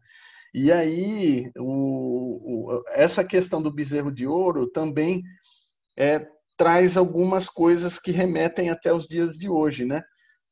E 0.53 0.71
aí 0.71 1.51
o, 1.58 2.71
o, 2.71 2.84
essa 2.89 3.23
questão 3.25 3.62
do 3.62 3.73
bezerro 3.73 4.12
de 4.12 4.27
ouro 4.27 4.67
também 4.67 5.23
é, 5.97 6.25
traz 6.55 6.95
algumas 6.95 7.49
coisas 7.49 7.99
que 7.99 8.12
remetem 8.12 8.69
até 8.69 8.93
os 8.93 9.08
dias 9.08 9.34
de 9.34 9.49
hoje, 9.49 9.86
né? 9.86 10.03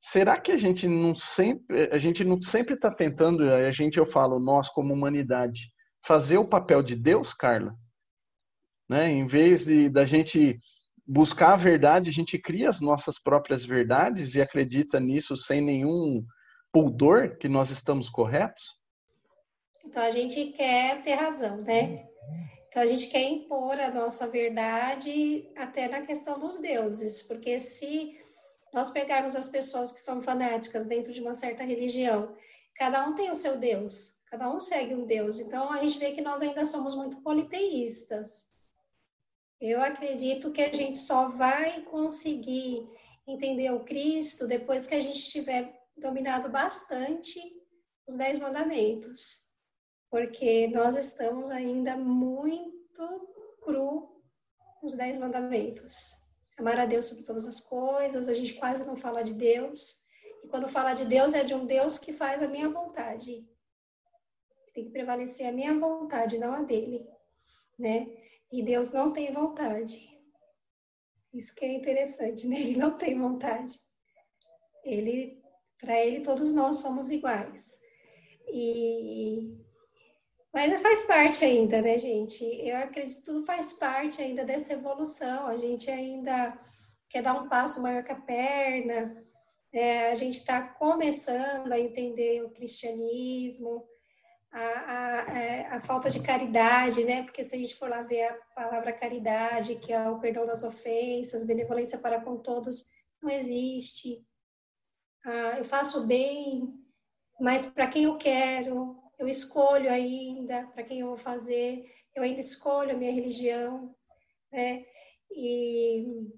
Será 0.01 0.37
que 0.39 0.51
a 0.51 0.57
gente 0.57 0.87
não 0.87 1.15
sempre 1.15 1.89
a 1.91 1.97
gente 1.97 2.25
não 2.25 2.41
sempre 2.41 2.73
está 2.73 2.91
tentando 2.91 3.43
a 3.49 3.71
gente 3.71 3.97
eu 3.97 4.05
falo 4.05 4.39
nós 4.39 4.67
como 4.67 4.93
humanidade 4.93 5.71
fazer 6.05 6.37
o 6.37 6.45
papel 6.45 6.83
de 6.83 6.95
Deus, 6.95 7.33
Carla? 7.33 7.73
Né? 8.93 9.09
Em 9.09 9.25
vez 9.25 9.65
de 9.65 9.89
da 9.89 10.05
gente 10.05 10.59
buscar 11.03 11.53
a 11.53 11.57
verdade, 11.57 12.11
a 12.11 12.13
gente 12.13 12.37
cria 12.37 12.69
as 12.69 12.79
nossas 12.79 13.17
próprias 13.17 13.65
verdades 13.65 14.35
e 14.35 14.41
acredita 14.41 14.99
nisso 14.99 15.35
sem 15.35 15.61
nenhum 15.61 16.23
pudor 16.71 17.35
que 17.37 17.49
nós 17.49 17.71
estamos 17.71 18.07
corretos? 18.07 18.63
Então 19.83 20.03
a 20.03 20.11
gente 20.11 20.51
quer 20.51 21.01
ter 21.01 21.15
razão, 21.15 21.57
né? 21.57 22.07
Então 22.67 22.83
a 22.83 22.85
gente 22.85 23.07
quer 23.07 23.23
impor 23.23 23.79
a 23.79 23.89
nossa 23.89 24.27
verdade 24.27 25.49
até 25.55 25.87
na 25.87 26.05
questão 26.05 26.37
dos 26.37 26.59
deuses, 26.59 27.23
porque 27.23 27.59
se 27.59 28.15
nós 28.71 28.91
pegarmos 28.91 29.35
as 29.35 29.47
pessoas 29.47 29.91
que 29.91 30.01
são 30.01 30.21
fanáticas 30.21 30.85
dentro 30.85 31.11
de 31.11 31.19
uma 31.19 31.33
certa 31.33 31.63
religião, 31.63 32.35
cada 32.75 33.09
um 33.09 33.15
tem 33.15 33.31
o 33.31 33.35
seu 33.35 33.57
Deus, 33.57 34.19
cada 34.29 34.53
um 34.53 34.59
segue 34.59 34.93
um 34.93 35.07
Deus. 35.07 35.39
Então 35.39 35.71
a 35.71 35.83
gente 35.83 35.97
vê 35.97 36.11
que 36.11 36.21
nós 36.21 36.43
ainda 36.43 36.63
somos 36.63 36.95
muito 36.95 37.23
politeístas. 37.23 38.52
Eu 39.65 39.81
acredito 39.81 40.51
que 40.51 40.61
a 40.61 40.73
gente 40.73 40.97
só 40.97 41.29
vai 41.29 41.83
conseguir 41.83 42.85
entender 43.25 43.71
o 43.71 43.85
Cristo 43.85 44.45
depois 44.45 44.85
que 44.85 44.93
a 44.93 44.99
gente 44.99 45.29
tiver 45.29 45.73
dominado 45.95 46.49
bastante 46.49 47.39
os 48.05 48.17
Dez 48.17 48.39
Mandamentos, 48.39 49.43
porque 50.11 50.67
nós 50.67 50.97
estamos 50.97 51.49
ainda 51.49 51.95
muito 51.95 53.33
cru 53.61 54.21
nos 54.81 54.95
Dez 54.95 55.17
Mandamentos. 55.17 56.11
Amar 56.57 56.77
a 56.77 56.85
Deus 56.85 57.05
sobre 57.05 57.23
todas 57.23 57.45
as 57.45 57.61
coisas, 57.61 58.27
a 58.27 58.33
gente 58.33 58.55
quase 58.55 58.85
não 58.85 58.97
fala 58.97 59.23
de 59.23 59.33
Deus. 59.33 60.03
E 60.43 60.47
quando 60.49 60.67
fala 60.67 60.93
de 60.93 61.05
Deus, 61.05 61.33
é 61.33 61.45
de 61.45 61.53
um 61.53 61.65
Deus 61.65 61.97
que 61.97 62.11
faz 62.11 62.43
a 62.43 62.49
minha 62.49 62.67
vontade. 62.67 63.47
Tem 64.73 64.83
que 64.83 64.91
prevalecer 64.91 65.47
a 65.47 65.53
minha 65.53 65.73
vontade, 65.79 66.37
não 66.37 66.53
a 66.53 66.63
dele, 66.63 67.07
né? 67.77 68.07
E 68.51 68.63
Deus 68.63 68.91
não 68.91 69.11
tem 69.11 69.31
vontade. 69.31 69.99
Isso 71.33 71.55
que 71.55 71.65
é 71.65 71.73
interessante, 71.73 72.47
né? 72.47 72.57
Ele 72.61 72.77
não 72.77 72.97
tem 72.97 73.17
vontade. 73.17 73.75
Ele, 74.83 75.41
para 75.79 75.97
ele, 76.03 76.21
todos 76.21 76.51
nós 76.53 76.77
somos 76.77 77.09
iguais. 77.09 77.79
E 78.49 79.63
mas 80.53 80.79
faz 80.83 81.03
parte 81.05 81.43
ainda, 81.43 81.81
né, 81.81 81.97
gente? 81.97 82.45
Eu 82.45 82.77
acredito 82.77 83.17
que 83.17 83.25
tudo 83.25 83.43
faz 83.43 83.73
parte 83.73 84.21
ainda 84.21 84.45
dessa 84.45 84.73
evolução. 84.73 85.47
A 85.47 85.57
gente 85.57 85.89
ainda 85.89 86.55
quer 87.09 87.23
dar 87.23 87.41
um 87.41 87.49
passo 87.49 87.81
maior 87.81 88.03
que 88.03 88.11
a 88.11 88.21
perna. 88.21 89.19
É, 89.73 90.11
a 90.11 90.15
gente 90.15 90.35
está 90.35 90.61
começando 90.61 91.71
a 91.71 91.79
entender 91.79 92.43
o 92.43 92.51
cristianismo 92.51 93.83
a, 94.53 94.59
a, 94.59 95.39
é, 95.39 95.65
a, 95.67 95.79
falta 95.79 96.11
de 96.11 96.21
caridade, 96.21 97.03
né? 97.03 97.23
Porque 97.23 97.43
se 97.43 97.55
a 97.55 97.57
gente 97.57 97.75
for 97.75 97.89
lá 97.89 98.03
ver 98.03 98.27
a 98.27 98.33
palavra 98.55 98.93
caridade, 98.93 99.75
que 99.75 99.91
é 99.91 100.07
o 100.09 100.19
perdão 100.19 100.45
das 100.45 100.63
ofensas, 100.63 101.43
benevolência 101.43 101.97
para 101.97 102.21
com 102.21 102.37
todos, 102.37 102.85
não 103.21 103.31
existe. 103.31 104.23
Ah, 105.25 105.55
eu 105.57 105.65
faço 105.65 106.05
bem, 106.05 106.71
mas 107.39 107.65
para 107.65 107.87
quem 107.87 108.03
eu 108.03 108.17
quero, 108.17 109.01
eu 109.17 109.27
escolho 109.27 109.89
ainda 109.89 110.67
para 110.67 110.83
quem 110.83 110.99
eu 110.99 111.07
vou 111.07 111.17
fazer, 111.17 111.85
eu 112.15 112.21
ainda 112.21 112.39
escolho 112.39 112.91
a 112.91 112.97
minha 112.97 113.11
religião, 113.11 113.95
né? 114.51 114.85
E 115.31 116.31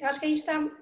eu 0.00 0.08
acho 0.08 0.18
que 0.18 0.24
a 0.24 0.28
gente 0.28 0.38
está 0.38 0.81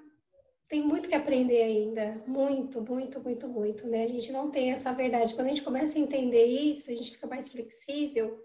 tem 0.71 0.81
muito 0.81 1.09
que 1.09 1.15
aprender 1.15 1.61
ainda, 1.61 2.23
muito, 2.25 2.81
muito, 2.81 3.19
muito, 3.19 3.49
muito, 3.49 3.87
né? 3.87 4.05
A 4.05 4.07
gente 4.07 4.31
não 4.31 4.49
tem 4.49 4.71
essa 4.71 4.93
verdade. 4.93 5.33
Quando 5.33 5.47
a 5.47 5.49
gente 5.49 5.63
começa 5.63 5.97
a 5.97 6.01
entender 6.01 6.45
isso, 6.45 6.89
a 6.89 6.95
gente 6.95 7.11
fica 7.11 7.27
mais 7.27 7.49
flexível, 7.49 8.41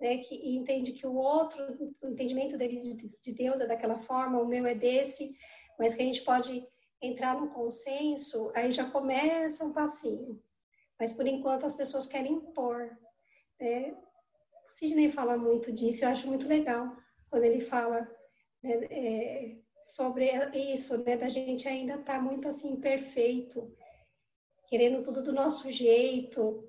né? 0.00 0.18
Que, 0.18 0.36
e 0.36 0.56
entende 0.56 0.92
que 0.92 1.04
o 1.04 1.16
outro, 1.16 1.60
o 2.00 2.08
entendimento 2.08 2.56
dele 2.56 2.78
de, 2.78 3.18
de 3.20 3.32
Deus 3.34 3.60
é 3.60 3.66
daquela 3.66 3.98
forma, 3.98 4.40
o 4.40 4.46
meu 4.46 4.64
é 4.64 4.74
desse, 4.76 5.36
mas 5.76 5.96
que 5.96 6.02
a 6.02 6.04
gente 6.04 6.22
pode 6.22 6.64
entrar 7.02 7.40
no 7.40 7.50
consenso, 7.50 8.52
aí 8.54 8.70
já 8.70 8.88
começa 8.90 9.64
um 9.64 9.72
passinho. 9.72 10.40
Mas 10.96 11.12
por 11.12 11.26
enquanto 11.26 11.66
as 11.66 11.74
pessoas 11.74 12.06
querem 12.06 12.34
impor. 12.34 12.96
Né? 13.60 13.96
O 14.64 14.70
Sidney 14.70 15.10
fala 15.10 15.36
muito 15.36 15.72
disso, 15.72 16.04
eu 16.04 16.10
acho 16.10 16.28
muito 16.28 16.46
legal 16.46 16.96
quando 17.28 17.42
ele 17.42 17.60
fala 17.60 18.08
né, 18.62 18.84
é, 18.90 19.56
sobre 19.84 20.30
isso, 20.72 20.96
né, 21.04 21.16
da 21.16 21.28
gente 21.28 21.68
ainda 21.68 21.94
estar 21.94 22.14
tá 22.14 22.20
muito 22.20 22.48
assim 22.48 22.72
imperfeito, 22.72 23.70
querendo 24.66 25.02
tudo 25.02 25.22
do 25.22 25.32
nosso 25.32 25.70
jeito. 25.70 26.66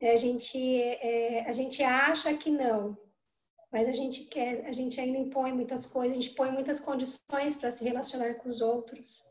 É, 0.00 0.12
a 0.12 0.16
gente, 0.16 0.58
é, 0.80 1.44
a 1.48 1.52
gente 1.52 1.82
acha 1.82 2.32
que 2.34 2.50
não, 2.50 2.96
mas 3.72 3.88
a 3.88 3.92
gente 3.92 4.26
quer, 4.26 4.64
a 4.66 4.72
gente 4.72 5.00
ainda 5.00 5.18
impõe 5.18 5.52
muitas 5.52 5.84
coisas, 5.84 6.16
a 6.16 6.20
gente 6.20 6.34
põe 6.34 6.52
muitas 6.52 6.78
condições 6.78 7.56
para 7.56 7.72
se 7.72 7.82
relacionar 7.82 8.34
com 8.34 8.48
os 8.48 8.60
outros. 8.60 9.24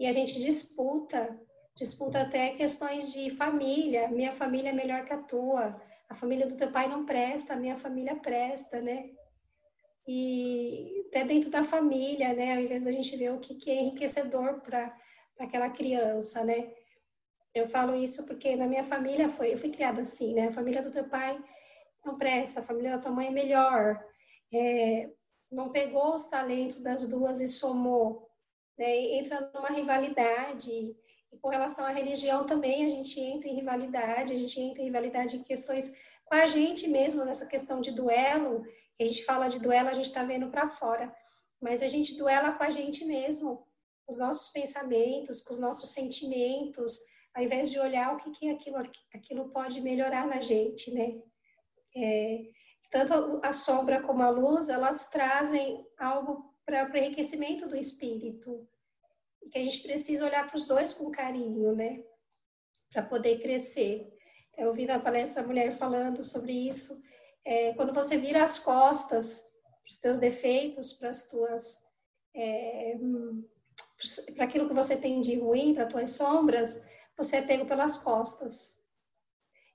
E 0.00 0.06
a 0.06 0.12
gente 0.12 0.40
disputa, 0.40 1.38
disputa 1.74 2.22
até 2.22 2.54
questões 2.54 3.12
de 3.12 3.30
família. 3.30 4.08
Minha 4.08 4.32
família 4.32 4.70
é 4.70 4.72
melhor 4.72 5.04
que 5.04 5.12
a 5.12 5.22
tua. 5.22 5.80
A 6.08 6.14
família 6.14 6.46
do 6.46 6.56
teu 6.56 6.70
pai 6.70 6.88
não 6.88 7.04
presta, 7.04 7.54
a 7.54 7.56
minha 7.56 7.76
família 7.76 8.14
presta, 8.16 8.80
né? 8.80 9.10
E 10.06 11.04
até 11.08 11.24
dentro 11.24 11.50
da 11.50 11.64
família, 11.64 12.32
né? 12.34 12.54
Ao 12.54 12.60
invés 12.60 12.84
da 12.84 12.92
gente 12.92 13.16
ver 13.16 13.32
o 13.32 13.40
que, 13.40 13.54
que 13.54 13.70
é 13.70 13.82
enriquecedor 13.82 14.60
para 14.60 14.94
aquela 15.38 15.70
criança, 15.70 16.44
né? 16.44 16.72
Eu 17.54 17.68
falo 17.68 17.94
isso 17.94 18.26
porque 18.26 18.54
na 18.54 18.66
minha 18.66 18.84
família 18.84 19.28
foi, 19.28 19.54
eu 19.54 19.58
fui 19.58 19.70
criada 19.70 20.02
assim, 20.02 20.34
né? 20.34 20.48
A 20.48 20.52
família 20.52 20.82
do 20.82 20.92
teu 20.92 21.08
pai 21.08 21.42
não 22.04 22.16
presta, 22.16 22.60
a 22.60 22.62
família 22.62 22.92
da 22.92 23.02
tua 23.02 23.10
mãe 23.10 23.28
é 23.28 23.30
melhor. 23.30 24.04
É, 24.52 25.10
não 25.50 25.70
pegou 25.70 26.14
os 26.14 26.24
talentos 26.24 26.80
das 26.82 27.08
duas 27.08 27.40
e 27.40 27.48
somou. 27.48 28.28
Né? 28.78 29.18
Entra 29.18 29.50
numa 29.54 29.68
rivalidade. 29.68 30.70
E 31.32 31.38
com 31.40 31.48
relação 31.48 31.84
à 31.84 31.90
religião 31.90 32.46
também, 32.46 32.84
a 32.84 32.88
gente 32.88 33.18
entra 33.20 33.48
em 33.48 33.56
rivalidade, 33.56 34.32
a 34.32 34.38
gente 34.38 34.60
entra 34.60 34.82
em 34.82 34.86
rivalidade 34.86 35.36
em 35.36 35.42
questões 35.42 35.92
com 36.26 36.34
a 36.34 36.46
gente 36.46 36.88
mesmo, 36.88 37.24
nessa 37.24 37.46
questão 37.46 37.80
de 37.80 37.92
duelo. 37.92 38.64
A 39.00 39.04
gente 39.04 39.24
fala 39.24 39.48
de 39.48 39.58
duelo, 39.58 39.88
a 39.88 39.94
gente 39.94 40.06
está 40.06 40.24
vendo 40.24 40.50
para 40.50 40.68
fora. 40.68 41.14
Mas 41.60 41.82
a 41.82 41.86
gente 41.86 42.18
duela 42.18 42.52
com 42.52 42.64
a 42.64 42.70
gente 42.70 43.04
mesmo, 43.04 43.66
com 44.04 44.12
os 44.12 44.18
nossos 44.18 44.52
pensamentos, 44.52 45.40
com 45.40 45.54
os 45.54 45.60
nossos 45.60 45.90
sentimentos, 45.90 46.98
ao 47.34 47.42
invés 47.42 47.70
de 47.70 47.78
olhar 47.78 48.14
o 48.14 48.16
que, 48.16 48.30
que 48.32 48.50
aquilo, 48.50 48.78
aquilo 49.14 49.50
pode 49.50 49.80
melhorar 49.80 50.26
na 50.26 50.40
gente, 50.40 50.90
né? 50.92 51.22
É, 51.94 52.50
tanto 52.90 53.40
a 53.42 53.52
sombra 53.52 54.02
como 54.02 54.22
a 54.22 54.30
luz, 54.30 54.68
elas 54.68 55.08
trazem 55.08 55.86
algo 55.98 56.54
para 56.64 56.90
o 56.90 56.96
enriquecimento 56.96 57.68
do 57.68 57.76
espírito. 57.76 58.68
E 59.42 59.48
que 59.48 59.58
a 59.58 59.64
gente 59.64 59.82
precisa 59.82 60.26
olhar 60.26 60.46
para 60.46 60.56
os 60.56 60.66
dois 60.66 60.92
com 60.92 61.10
carinho, 61.10 61.74
né? 61.74 62.02
Para 62.92 63.02
poder 63.02 63.40
crescer. 63.40 64.15
Eu 64.56 64.68
ouvi 64.68 64.86
na 64.86 64.98
palestra 64.98 65.42
a 65.42 65.46
mulher 65.46 65.70
falando 65.72 66.22
sobre 66.22 66.52
isso. 66.52 67.02
É, 67.44 67.74
quando 67.74 67.92
você 67.92 68.16
vira 68.16 68.42
as 68.42 68.58
costas 68.58 69.40
para 69.60 69.90
os 69.90 69.96
teus 69.98 70.18
defeitos, 70.18 70.94
para 70.94 71.10
as 71.10 71.28
tuas. 71.28 71.84
É, 72.34 72.96
para 74.34 74.44
aquilo 74.44 74.68
que 74.68 74.74
você 74.74 74.96
tem 74.96 75.20
de 75.20 75.38
ruim, 75.38 75.72
para 75.74 75.84
as 75.84 75.92
tuas 75.92 76.10
sombras, 76.10 76.86
você 77.16 77.36
é 77.36 77.42
pego 77.42 77.66
pelas 77.66 77.98
costas. 77.98 78.76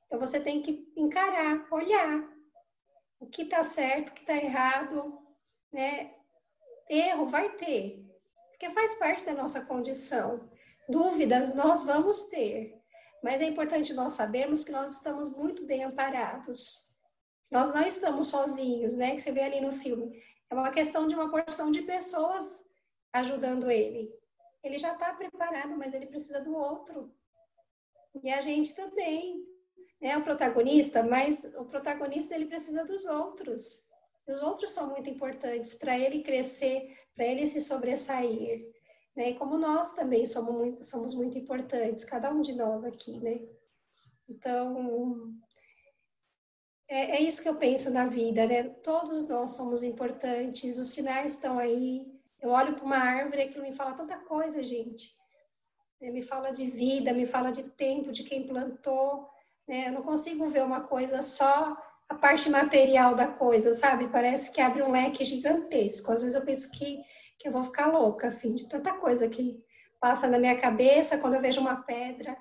Então 0.06 0.20
você 0.20 0.40
tem 0.40 0.62
que 0.62 0.92
encarar, 0.96 1.68
olhar 1.72 2.30
o 3.20 3.28
que 3.28 3.44
está 3.44 3.64
certo, 3.64 4.10
o 4.10 4.14
que 4.14 4.22
está 4.22 4.36
errado, 4.36 5.18
né? 5.72 6.14
Erro 6.90 7.28
vai 7.28 7.56
ter, 7.56 8.06
porque 8.50 8.70
faz 8.72 8.96
parte 8.96 9.24
da 9.26 9.34
nossa 9.34 9.66
condição. 9.66 10.50
Dúvidas 10.90 11.56
nós 11.56 11.84
vamos 11.84 12.26
ter, 12.26 12.81
mas 13.22 13.42
é 13.42 13.46
importante 13.46 13.94
nós 13.94 14.14
sabermos 14.14 14.64
que 14.64 14.72
nós 14.72 14.92
estamos 14.92 15.30
muito 15.36 15.66
bem 15.66 15.84
amparados. 15.84 16.90
Nós 17.52 17.74
não 17.74 17.86
estamos 17.86 18.28
sozinhos, 18.28 18.96
né? 18.96 19.16
Que 19.16 19.22
você 19.22 19.32
vê 19.32 19.42
ali 19.42 19.62
no 19.62 19.74
filme. 19.74 20.22
É 20.50 20.56
uma 20.56 20.72
questão 20.72 21.08
de 21.08 21.16
uma 21.16 21.30
porção 21.30 21.70
de 21.70 21.82
pessoas 21.84 22.66
ajudando 23.14 23.70
ele. 23.70 24.12
Ele 24.64 24.78
já 24.78 24.94
está 24.94 25.14
preparado, 25.14 25.78
mas 25.78 25.94
ele 25.94 26.08
precisa 26.08 26.42
do 26.42 26.56
outro. 26.56 27.14
E 28.24 28.32
a 28.32 28.42
gente 28.42 28.76
também 28.76 29.46
é 30.02 30.18
o 30.18 30.24
protagonista, 30.24 31.04
mas 31.04 31.44
o 31.56 31.66
protagonista 31.66 32.34
ele 32.34 32.46
precisa 32.46 32.84
dos 32.86 33.06
outros. 33.06 33.84
Os 34.28 34.42
outros 34.42 34.72
são 34.72 34.90
muito 34.90 35.10
importantes 35.10 35.76
para 35.76 35.98
ele 35.98 36.24
crescer, 36.24 36.98
para 37.16 37.26
ele 37.26 37.46
se 37.48 37.60
sobressair. 37.60 38.71
Né? 39.16 39.34
Como 39.34 39.58
nós 39.58 39.94
também 39.94 40.26
somos 40.26 40.54
muito, 40.54 40.84
somos 40.86 41.16
muito 41.16 41.38
importantes, 41.38 42.04
cada 42.04 42.32
um 42.32 42.42
de 42.42 42.54
nós 42.54 42.84
aqui, 42.84 43.20
né? 43.20 43.40
Então, 44.30 45.34
é, 46.88 47.18
é 47.18 47.22
isso 47.22 47.42
que 47.42 47.50
eu 47.50 47.56
penso 47.56 47.92
na 47.92 48.08
vida, 48.08 48.46
né? 48.46 48.64
Todos 48.64 49.28
nós 49.28 49.52
somos 49.52 49.84
importantes, 49.84 50.78
os 50.78 50.90
sinais 50.90 51.34
estão 51.34 51.60
aí. 51.60 52.06
Eu 52.42 52.50
olho 52.50 52.76
para 52.76 52.86
uma 52.86 52.98
árvore 52.98 53.42
e 53.42 53.46
aquilo 53.46 53.64
me 53.64 53.74
fala 53.74 53.94
tanta 53.94 54.18
coisa, 54.18 54.64
gente. 54.64 55.14
É, 56.02 56.10
me 56.10 56.22
fala 56.22 56.52
de 56.52 56.66
vida, 56.70 57.14
me 57.14 57.26
fala 57.26 57.52
de 57.52 57.64
tempo, 57.72 58.12
de 58.12 58.24
quem 58.24 58.48
plantou. 58.48 59.30
Né? 59.68 59.88
Eu 59.88 59.94
não 59.94 60.04
consigo 60.04 60.48
ver 60.48 60.64
uma 60.64 60.82
coisa 60.82 61.22
só 61.22 61.78
a 62.10 62.16
parte 62.16 62.50
material 62.50 63.16
da 63.16 63.28
coisa, 63.28 63.78
sabe? 63.80 64.10
Parece 64.10 64.52
que 64.52 64.60
abre 64.60 64.84
um 64.84 64.92
leque 64.92 65.24
gigantesco. 65.24 66.12
Às 66.12 66.22
vezes 66.22 66.36
eu 66.36 66.46
penso 66.46 66.70
que, 66.72 67.02
que 67.42 67.48
eu 67.48 67.52
vou 67.52 67.64
ficar 67.64 67.88
louca, 67.88 68.28
assim, 68.28 68.54
de 68.54 68.68
tanta 68.68 68.94
coisa 68.94 69.28
que 69.28 69.66
passa 70.00 70.28
na 70.28 70.38
minha 70.38 70.60
cabeça 70.60 71.18
quando 71.18 71.34
eu 71.34 71.42
vejo 71.42 71.60
uma 71.60 71.82
pedra. 71.82 72.38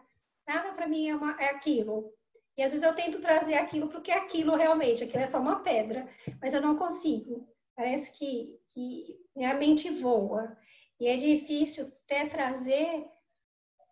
Nada 0.46 0.72
para 0.72 0.86
mim 0.86 1.08
é, 1.08 1.16
uma, 1.16 1.40
é 1.40 1.50
aquilo. 1.50 2.12
E 2.56 2.62
às 2.62 2.72
vezes 2.72 2.86
eu 2.86 2.94
tento 2.94 3.22
trazer 3.22 3.54
aquilo 3.54 3.88
porque 3.88 4.10
é 4.10 4.18
aquilo 4.18 4.54
realmente, 4.54 5.04
aquilo 5.04 5.22
é 5.22 5.26
só 5.26 5.40
uma 5.40 5.60
pedra, 5.60 6.06
mas 6.40 6.52
eu 6.52 6.60
não 6.60 6.76
consigo. 6.76 7.48
Parece 7.74 8.18
que, 8.18 8.58
que 8.74 9.18
minha 9.34 9.54
mente 9.54 9.88
voa. 9.88 10.54
E 10.98 11.06
é 11.06 11.16
difícil 11.16 11.90
até 12.04 12.26
trazer 12.26 13.06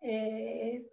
é, 0.03 0.83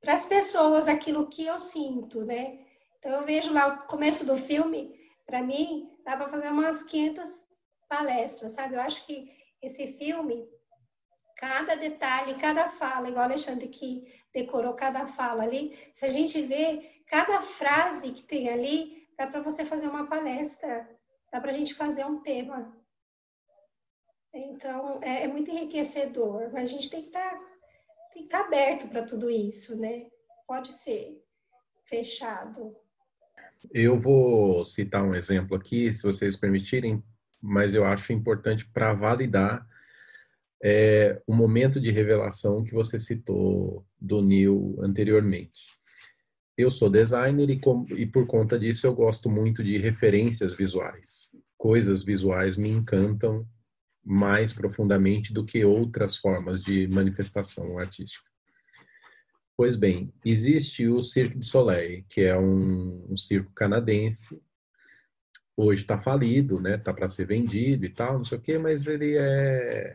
para 0.00 0.14
as 0.14 0.24
pessoas 0.24 0.88
aquilo 0.88 1.28
que 1.28 1.44
eu 1.44 1.58
sinto, 1.58 2.24
né? 2.24 2.64
Então 2.98 3.12
eu 3.12 3.26
vejo 3.26 3.52
lá 3.52 3.66
o 3.66 3.86
começo 3.86 4.24
do 4.24 4.38
filme, 4.38 4.98
para 5.26 5.42
mim, 5.42 5.90
dá 6.02 6.16
para 6.16 6.28
fazer 6.28 6.48
umas 6.48 6.82
500 6.82 7.53
palestras, 7.88 8.52
sabe? 8.52 8.74
Eu 8.74 8.80
acho 8.80 9.06
que 9.06 9.30
esse 9.62 9.86
filme, 9.94 10.46
cada 11.36 11.74
detalhe, 11.76 12.40
cada 12.40 12.68
fala, 12.68 13.08
igual 13.08 13.24
Alexandre 13.24 13.68
que 13.68 14.12
decorou 14.32 14.74
cada 14.74 15.06
fala 15.06 15.42
ali, 15.42 15.76
se 15.92 16.04
a 16.04 16.08
gente 16.08 16.42
vê 16.42 17.02
cada 17.06 17.40
frase 17.42 18.12
que 18.12 18.22
tem 18.22 18.48
ali, 18.48 19.06
dá 19.16 19.26
para 19.26 19.40
você 19.40 19.64
fazer 19.64 19.88
uma 19.88 20.08
palestra, 20.08 20.88
dá 21.32 21.40
para 21.40 21.50
a 21.50 21.54
gente 21.54 21.74
fazer 21.74 22.04
um 22.04 22.20
tema. 22.20 22.76
Então, 24.32 25.00
é, 25.02 25.24
é 25.24 25.28
muito 25.28 25.50
enriquecedor, 25.50 26.50
mas 26.52 26.68
a 26.68 26.72
gente 26.72 26.90
tem 26.90 27.02
que 27.02 27.10
tá 27.10 27.40
estar 28.16 28.40
aberto 28.40 28.88
para 28.88 29.06
tudo 29.06 29.30
isso, 29.30 29.76
né? 29.78 30.06
Pode 30.46 30.72
ser 30.72 31.22
fechado. 31.82 32.76
Eu 33.72 33.98
vou 33.98 34.64
citar 34.64 35.04
um 35.04 35.14
exemplo 35.14 35.56
aqui, 35.56 35.92
se 35.92 36.02
vocês 36.02 36.36
permitirem, 36.36 37.02
mas 37.44 37.74
eu 37.74 37.84
acho 37.84 38.12
importante 38.12 38.64
para 38.64 38.94
validar 38.94 39.66
é, 40.62 41.20
o 41.26 41.34
momento 41.34 41.78
de 41.78 41.90
revelação 41.90 42.64
que 42.64 42.72
você 42.72 42.98
citou 42.98 43.86
do 44.00 44.22
Neil 44.22 44.76
anteriormente. 44.80 45.66
Eu 46.56 46.70
sou 46.70 46.88
designer 46.88 47.50
e, 47.50 47.60
com, 47.60 47.84
e 47.90 48.06
por 48.06 48.26
conta 48.26 48.58
disso 48.58 48.86
eu 48.86 48.94
gosto 48.94 49.28
muito 49.28 49.62
de 49.62 49.76
referências 49.76 50.54
visuais. 50.54 51.30
Coisas 51.58 52.02
visuais 52.02 52.56
me 52.56 52.70
encantam 52.70 53.46
mais 54.02 54.52
profundamente 54.52 55.32
do 55.32 55.44
que 55.44 55.64
outras 55.64 56.16
formas 56.16 56.62
de 56.62 56.86
manifestação 56.88 57.78
artística. 57.78 58.24
Pois 59.56 59.76
bem, 59.76 60.12
existe 60.24 60.88
o 60.88 61.00
Cirque 61.00 61.38
du 61.38 61.44
Soleil, 61.44 62.04
que 62.08 62.22
é 62.22 62.38
um, 62.38 63.06
um 63.10 63.16
circo 63.16 63.52
canadense. 63.54 64.42
Hoje 65.56 65.82
está 65.82 65.98
falido, 65.98 66.60
né? 66.60 66.78
Tá 66.78 66.92
para 66.92 67.08
ser 67.08 67.26
vendido 67.26 67.84
e 67.84 67.88
tal, 67.88 68.18
não 68.18 68.24
sei 68.24 68.38
o 68.38 68.40
quê, 68.40 68.58
mas 68.58 68.86
ele 68.86 69.16
é 69.16 69.94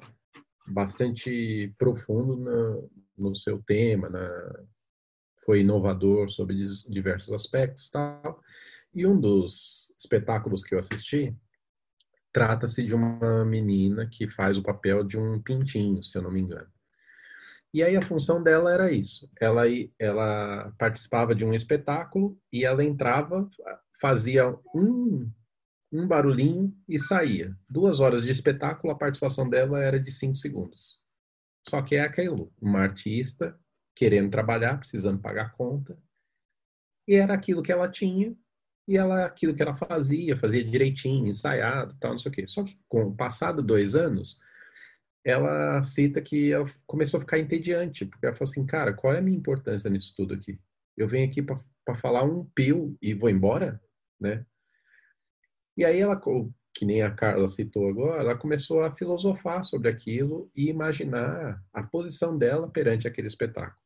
bastante 0.66 1.74
profundo 1.78 2.38
no, 2.38 2.92
no 3.18 3.36
seu 3.36 3.62
tema, 3.62 4.10
na, 4.10 4.64
foi 5.44 5.62
inovador 5.62 6.30
sobre 6.30 6.56
diversos 6.90 7.34
aspectos, 7.34 7.90
tal. 7.90 8.42
E 8.94 9.06
um 9.06 9.20
dos 9.20 9.94
espetáculos 9.98 10.64
que 10.64 10.74
eu 10.74 10.80
assisti 10.80 11.36
trata-se 12.32 12.84
de 12.84 12.94
uma 12.94 13.44
menina 13.44 14.08
que 14.08 14.30
faz 14.30 14.58
o 14.58 14.64
papel 14.64 15.04
de 15.04 15.18
um 15.18 15.42
pintinho, 15.42 16.04
se 16.04 16.18
eu 16.18 16.22
não 16.22 16.32
me 16.32 16.40
engano. 16.40 16.68
E 17.74 17.84
aí 17.84 17.96
a 17.96 18.02
função 18.02 18.42
dela 18.42 18.74
era 18.74 18.92
isso. 18.92 19.30
Ela, 19.40 19.64
ela 19.98 20.74
participava 20.78 21.36
de 21.36 21.46
um 21.46 21.54
espetáculo 21.54 22.40
e 22.52 22.66
ela 22.66 22.84
entrava, 22.84 23.48
fazia 24.00 24.56
um, 24.74 25.32
um 25.92 26.08
barulhinho 26.08 26.76
e 26.88 27.00
saía. 27.00 27.58
Duas 27.70 28.00
horas 28.00 28.24
de 28.24 28.32
espetáculo, 28.32 28.94
a 28.94 28.98
participação 28.98 29.50
dela 29.50 29.82
era 29.84 30.00
de 30.00 30.12
cinco 30.12 30.36
segundos. 30.36 31.00
Só 31.68 31.82
que 31.82 31.96
é 31.96 32.02
aquilo, 32.02 32.54
uma 32.62 32.80
artista 32.80 33.60
querendo 33.96 34.30
trabalhar, 34.30 34.78
precisando 34.78 35.20
pagar 35.20 35.54
conta. 35.54 35.98
E 37.08 37.16
era 37.16 37.34
aquilo 37.34 37.62
que 37.62 37.72
ela 37.72 37.90
tinha 37.90 38.36
e 38.88 38.98
ela 38.98 39.26
aquilo 39.26 39.54
que 39.54 39.62
ela 39.62 39.76
fazia, 39.76 40.38
fazia 40.38 40.64
direitinho, 40.64 41.28
ensaiado, 41.28 41.96
tal, 42.00 42.12
não 42.12 42.18
sei 42.18 42.32
o 42.32 42.34
quê. 42.34 42.48
Só 42.48 42.64
que 42.64 42.80
com 42.88 43.04
o 43.04 43.16
passado 43.16 43.62
dois 43.62 43.94
anos, 43.94 44.40
ela 45.24 45.82
cita 45.84 46.22
que 46.22 46.52
ela 46.52 46.66
começou 46.88 47.18
a 47.18 47.22
ficar 47.22 47.40
entediante, 47.40 48.06
porque 48.06 48.26
ela 48.26 48.36
falou 48.36 48.50
assim, 48.50 48.66
cara, 48.66 48.94
qual 48.94 49.14
é 49.14 49.20
a 49.20 49.22
minha 49.22 49.38
importância 49.38 49.90
nisso 49.90 50.14
tudo 50.16 50.34
aqui? 50.34 50.60
Eu 50.98 51.08
venho 51.08 51.30
aqui 51.30 51.42
para 51.42 51.96
falar 51.96 52.24
um 52.24 52.46
pio 52.46 52.98
e 53.02 53.14
vou 53.14 53.30
embora, 53.30 53.82
né? 54.20 54.46
E 55.80 55.86
aí 55.86 56.02
ela, 56.02 56.20
que 56.74 56.84
nem 56.84 57.02
a 57.02 57.10
Carla 57.10 57.48
citou 57.48 57.88
agora, 57.88 58.20
ela 58.20 58.38
começou 58.38 58.82
a 58.82 58.94
filosofar 58.94 59.64
sobre 59.64 59.88
aquilo 59.88 60.52
e 60.54 60.68
imaginar 60.68 61.64
a 61.72 61.82
posição 61.82 62.38
dela 62.38 62.70
perante 62.70 63.08
aquele 63.08 63.30
espetáculo. 63.30 63.82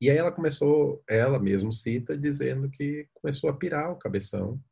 E 0.00 0.08
aí 0.08 0.16
ela 0.16 0.30
começou, 0.30 1.02
ela 1.08 1.40
mesmo 1.40 1.72
cita, 1.72 2.16
dizendo 2.16 2.70
que 2.70 3.08
começou 3.14 3.50
a 3.50 3.56
pirar 3.56 3.90
o 3.90 3.98
cabeção 3.98 4.62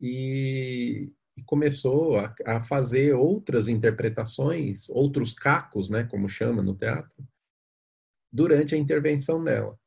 e, 0.00 1.12
e 1.36 1.42
começou 1.44 2.18
a, 2.18 2.34
a, 2.46 2.64
fazer 2.64 3.12
outras 3.12 3.68
interpretações, 3.68 4.88
outros 4.88 5.34
cacos, 5.34 5.90
né, 5.90 6.04
como 6.04 6.30
chama 6.30 6.62
no 6.62 6.74
teatro, 6.74 7.28
durante 8.32 8.74
a 8.74 8.78
intervenção 8.78 9.44
dela. 9.44 9.78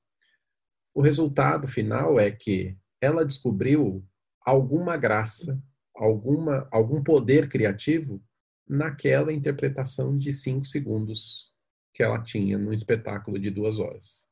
O 0.93 1.01
resultado 1.01 1.67
final 1.67 2.19
é 2.19 2.29
que 2.29 2.77
ela 3.01 3.25
descobriu 3.25 4.07
alguma 4.47 4.95
graça, 4.95 5.61
alguma, 5.93 6.69
algum 6.71 7.03
poder 7.03 7.49
criativo 7.49 8.23
naquela 8.65 9.33
interpretação 9.33 10.17
de 10.17 10.31
cinco 10.31 10.65
segundos 10.65 11.53
que 11.93 12.01
ela 12.01 12.23
tinha 12.23 12.57
num 12.57 12.71
espetáculo 12.71 13.37
de 13.37 13.49
duas 13.49 13.77
horas. 13.77 14.25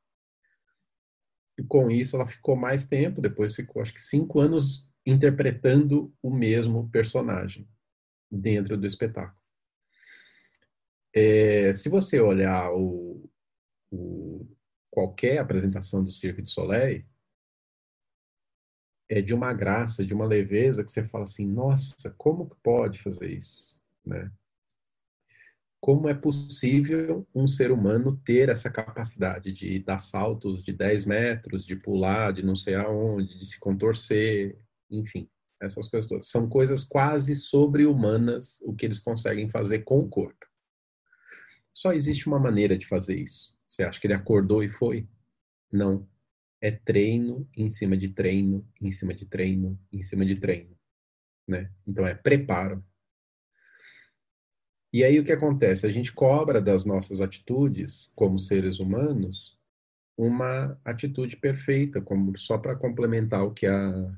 E 1.59 1.63
com 1.63 1.91
isso 1.91 2.15
ela 2.15 2.25
ficou 2.25 2.55
mais 2.55 2.85
tempo, 2.85 3.19
depois 3.19 3.53
ficou 3.53 3.81
acho 3.81 3.93
que 3.93 4.01
cinco 4.01 4.39
anos 4.39 4.89
interpretando 5.05 6.13
o 6.23 6.33
mesmo 6.33 6.89
personagem 6.89 7.67
dentro 8.31 8.77
do 8.77 8.87
espetáculo. 8.87 9.37
É, 11.13 11.73
se 11.73 11.89
você 11.89 12.21
olhar 12.21 12.71
o, 12.71 13.29
o, 13.91 14.47
qualquer 14.89 15.39
apresentação 15.39 16.01
do 16.01 16.11
Cirque 16.11 16.41
du 16.41 16.49
Soleil, 16.49 17.05
é 19.09 19.21
de 19.21 19.33
uma 19.33 19.53
graça, 19.53 20.05
de 20.05 20.13
uma 20.13 20.25
leveza 20.25 20.83
que 20.83 20.91
você 20.91 21.03
fala 21.07 21.23
assim, 21.23 21.47
nossa, 21.47 22.13
como 22.17 22.49
que 22.49 22.55
pode 22.63 23.01
fazer 23.01 23.31
isso, 23.31 23.79
né? 24.05 24.31
Como 25.79 26.09
é 26.09 26.15
possível 26.15 27.27
um 27.33 27.47
ser 27.47 27.71
humano 27.71 28.19
ter 28.25 28.49
essa 28.49 28.71
capacidade 28.71 29.51
de 29.51 29.77
dar 29.77 29.99
saltos 29.99 30.63
de 30.63 30.73
10 30.73 31.05
metros, 31.05 31.63
de 31.63 31.75
pular 31.75 32.33
de 32.33 32.43
não 32.43 32.55
sei 32.55 32.73
aonde, 32.73 33.37
de 33.37 33.45
se 33.45 33.59
contorcer, 33.59 34.57
enfim, 34.89 35.29
essas 35.61 35.87
coisas 35.87 36.09
todas. 36.09 36.27
São 36.27 36.49
coisas 36.49 36.83
quase 36.83 37.35
sobre-humanas 37.35 38.59
o 38.63 38.73
que 38.73 38.85
eles 38.85 38.99
conseguem 38.99 39.47
fazer 39.47 39.79
com 39.79 39.99
o 39.99 40.09
corpo. 40.09 40.45
Só 41.71 41.93
existe 41.93 42.27
uma 42.27 42.39
maneira 42.39 42.75
de 42.77 42.87
fazer 42.87 43.19
isso. 43.19 43.59
Você 43.67 43.83
acha 43.83 43.99
que 43.99 44.07
ele 44.07 44.13
acordou 44.13 44.63
e 44.63 44.69
foi? 44.69 45.07
Não. 45.71 46.07
É 46.65 46.71
treino 46.71 47.47
em 47.55 47.69
cima 47.69 47.95
de 47.95 48.09
treino, 48.09 48.67
em 48.81 48.91
cima 48.91 49.13
de 49.13 49.25
treino, 49.25 49.79
em 49.91 50.01
cima 50.01 50.25
de 50.25 50.35
treino. 50.37 50.75
Né? 51.47 51.71
Então 51.85 52.07
é 52.07 52.15
preparo. 52.15 52.83
E 54.91 55.03
aí 55.03 55.19
o 55.19 55.23
que 55.23 55.31
acontece? 55.31 55.85
A 55.85 55.91
gente 55.91 56.11
cobra 56.11 56.59
das 56.59 56.83
nossas 56.83 57.21
atitudes 57.21 58.11
como 58.15 58.39
seres 58.39 58.79
humanos 58.79 59.59
uma 60.17 60.79
atitude 60.83 61.37
perfeita, 61.37 62.01
como 62.01 62.35
só 62.37 62.57
para 62.57 62.75
complementar 62.75 63.43
o 63.43 63.53
que 63.53 63.67
a 63.67 64.17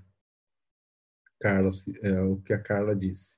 Carla, 1.39 1.69
é, 2.01 2.21
o 2.21 2.38
que 2.38 2.53
a 2.53 2.62
Carla 2.62 2.95
disse. 2.95 3.38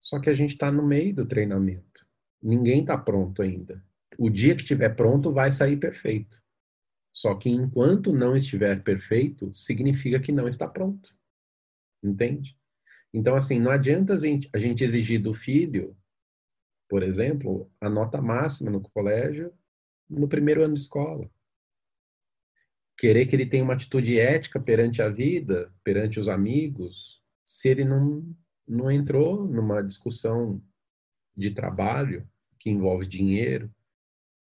Só 0.00 0.20
que 0.20 0.28
a 0.28 0.34
gente 0.34 0.50
está 0.50 0.70
no 0.70 0.86
meio 0.86 1.14
do 1.14 1.26
treinamento. 1.26 2.06
Ninguém 2.42 2.80
está 2.80 2.98
pronto 2.98 3.40
ainda. 3.40 3.82
O 4.18 4.28
dia 4.28 4.54
que 4.54 4.62
estiver 4.62 4.94
pronto 4.94 5.32
vai 5.32 5.50
sair 5.50 5.76
perfeito. 5.76 6.42
Só 7.18 7.34
que 7.34 7.50
enquanto 7.50 8.12
não 8.12 8.36
estiver 8.36 8.80
perfeito, 8.84 9.52
significa 9.52 10.20
que 10.20 10.30
não 10.30 10.46
está 10.46 10.68
pronto. 10.68 11.18
Entende? 12.00 12.56
Então, 13.12 13.34
assim, 13.34 13.58
não 13.58 13.72
adianta 13.72 14.14
a 14.14 14.16
gente, 14.16 14.84
exigir 14.84 15.20
do 15.20 15.34
filho, 15.34 15.96
por 16.88 17.02
exemplo, 17.02 17.68
a 17.80 17.90
nota 17.90 18.22
máxima 18.22 18.70
no 18.70 18.80
colégio 18.80 19.52
no 20.08 20.28
primeiro 20.28 20.62
ano 20.62 20.74
de 20.74 20.80
escola 20.80 21.28
querer 22.96 23.26
que 23.26 23.34
ele 23.34 23.46
tenha 23.46 23.62
uma 23.62 23.74
atitude 23.74 24.18
ética 24.18 24.60
perante 24.60 25.00
a 25.00 25.08
vida, 25.08 25.72
perante 25.84 26.18
os 26.18 26.28
amigos, 26.28 27.22
se 27.46 27.68
ele 27.68 27.84
não, 27.84 28.24
não 28.66 28.90
entrou 28.90 29.44
numa 29.44 29.82
discussão 29.82 30.60
de 31.36 31.52
trabalho 31.52 32.28
que 32.58 32.70
envolve 32.70 33.06
dinheiro. 33.06 33.72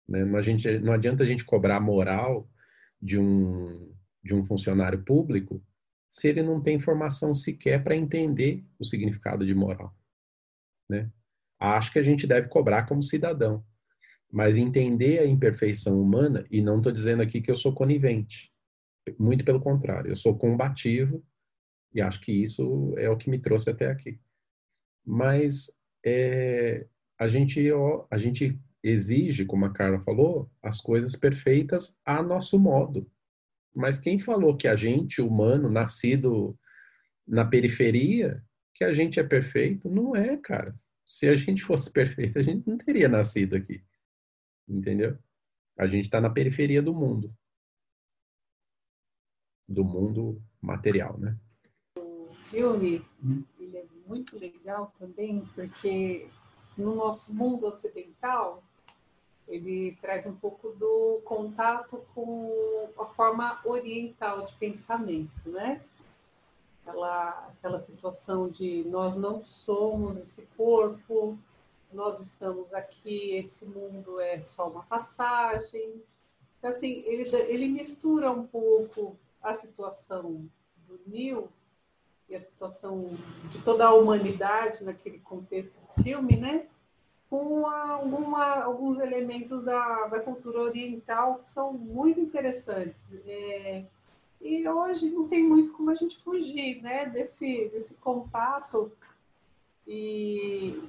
Né? 0.08 0.24
Não, 0.24 0.38
a 0.38 0.42
gente, 0.42 0.80
não 0.80 0.94
adianta 0.94 1.24
a 1.24 1.28
gente 1.28 1.44
cobrar 1.44 1.82
moral 1.82 2.50
de 3.02 3.20
um, 3.20 3.94
de 4.24 4.36
um 4.36 4.44
funcionário 4.44 5.04
público 5.04 5.64
se 6.08 6.28
ele 6.28 6.42
não 6.42 6.62
tem 6.62 6.80
formação 6.80 7.34
sequer 7.34 7.84
para 7.84 7.96
entender 7.96 8.66
o 8.80 8.86
significado 8.86 9.46
de 9.46 9.54
moral. 9.54 9.94
Né? 10.90 11.12
Acho 11.60 11.92
que 11.92 12.00
a 12.00 12.04
gente 12.04 12.26
deve 12.26 12.48
cobrar 12.48 12.86
como 12.86 13.04
cidadão 13.04 13.64
mas 14.32 14.58
entender 14.58 15.20
a 15.20 15.26
imperfeição 15.26 16.00
humana, 16.00 16.46
e 16.52 16.62
não 16.62 16.78
estou 16.78 16.92
dizendo 16.92 17.22
aqui 17.22 17.42
que 17.42 17.50
eu 17.50 17.56
sou 17.56 17.74
conivente, 17.74 18.52
muito 19.18 19.46
pelo 19.46 19.62
contrário, 19.62 20.12
eu 20.12 20.16
sou 20.16 20.38
combativo, 20.38 21.24
e 21.94 22.02
acho 22.02 22.20
que 22.22 22.32
isso 22.32 22.94
é 22.98 23.10
o 23.10 23.18
que 23.18 23.30
me 23.30 23.40
trouxe 23.40 23.70
até 23.70 23.90
aqui. 23.90 24.20
Mas 25.06 25.72
é, 26.06 26.86
a, 27.18 27.28
gente, 27.28 27.70
a 28.12 28.18
gente 28.18 28.60
exige, 28.90 29.46
como 29.46 29.66
a 29.66 29.74
Carla 29.74 30.00
falou, 30.00 30.50
as 30.62 30.82
coisas 30.82 31.16
perfeitas 31.16 31.98
a 32.06 32.22
nosso 32.22 32.60
modo. 32.60 33.10
Mas 33.76 34.00
quem 34.00 34.18
falou 34.18 34.56
que 34.56 34.68
a 34.68 34.76
gente, 34.76 35.22
humano, 35.22 35.70
nascido 35.70 36.58
na 37.28 37.46
periferia, 37.46 38.44
que 38.74 38.84
a 38.84 38.94
gente 38.94 39.20
é 39.20 39.24
perfeito? 39.24 39.90
Não 39.90 40.16
é, 40.16 40.38
cara. 40.38 40.76
Se 41.06 41.28
a 41.28 41.34
gente 41.36 41.64
fosse 41.64 41.92
perfeito, 41.92 42.40
a 42.40 42.42
gente 42.42 42.68
não 42.68 42.78
teria 42.78 43.08
nascido 43.08 43.56
aqui 43.56 43.84
entendeu? 44.68 45.18
A 45.78 45.88
gente 45.88 46.06
está 46.06 46.20
na 46.20 46.30
periferia 46.30 46.82
do 46.82 46.94
mundo, 46.94 47.34
do 49.68 49.84
mundo 49.84 50.42
material, 50.62 51.18
né? 51.18 51.38
O 51.98 52.30
filme 52.34 53.06
ele 53.60 53.78
é 53.78 53.86
muito 54.06 54.38
legal 54.38 54.94
também 55.00 55.46
porque 55.54 56.28
no 56.78 56.96
nosso 56.96 57.34
mundo 57.34 57.66
ocidental 57.66 58.64
ele 59.48 59.98
traz 60.02 60.26
um 60.26 60.36
pouco 60.36 60.70
do 60.72 61.22
contato 61.24 62.04
com 62.14 62.90
a 63.00 63.06
forma 63.06 63.60
oriental 63.64 64.46
de 64.46 64.54
pensamento, 64.56 65.50
né? 65.50 65.82
Aquela, 66.82 67.48
aquela 67.58 67.78
situação 67.78 68.50
de 68.50 68.84
nós 68.86 69.16
não 69.16 69.42
somos 69.42 70.18
esse 70.18 70.48
corpo, 70.58 71.38
nós 71.92 72.20
estamos 72.20 72.74
aqui, 72.74 73.36
esse 73.36 73.66
mundo 73.66 74.20
é 74.20 74.42
só 74.42 74.70
uma 74.70 74.84
passagem. 74.84 76.02
Assim, 76.62 77.04
ele, 77.06 77.30
ele 77.48 77.68
mistura 77.68 78.32
um 78.32 78.46
pouco 78.46 79.18
a 79.42 79.54
situação 79.54 80.50
do 80.88 81.00
Neil 81.08 81.48
e 82.30 82.36
a 82.36 82.40
situação 82.40 83.12
de 83.50 83.60
toda 83.60 83.86
a 83.86 83.94
humanidade 83.94 84.84
naquele 84.84 85.20
contexto 85.20 85.80
do 85.80 86.04
filme, 86.04 86.36
né? 86.36 86.68
Com 87.30 87.66
alguma, 87.68 88.62
alguns 88.62 89.00
elementos 89.00 89.64
da, 89.64 90.08
da 90.08 90.20
cultura 90.20 90.62
oriental 90.62 91.40
que 91.40 91.50
são 91.50 91.74
muito 91.74 92.20
interessantes. 92.20 93.14
É, 93.26 93.84
e 94.40 94.68
hoje 94.68 95.10
não 95.10 95.28
tem 95.28 95.44
muito 95.44 95.74
como 95.74 95.90
a 95.90 95.96
gente 95.96 96.18
fugir 96.24 96.82
né, 96.82 97.06
desse, 97.06 97.70
desse 97.70 97.96
contato 97.96 98.92
e 99.86 100.82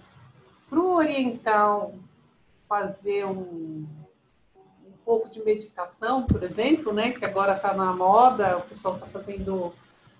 para 0.68 0.80
o 0.80 0.90
oriental 0.90 1.94
fazer 2.68 3.24
um, 3.24 3.86
um 4.84 4.92
pouco 5.04 5.28
de 5.28 5.42
meditação, 5.42 6.26
por 6.26 6.42
exemplo, 6.42 6.92
né, 6.92 7.12
que 7.12 7.24
agora 7.24 7.56
está 7.56 7.72
na 7.72 7.92
moda, 7.92 8.58
o 8.58 8.62
pessoal 8.62 8.94
está 8.94 9.06
fazendo 9.06 9.72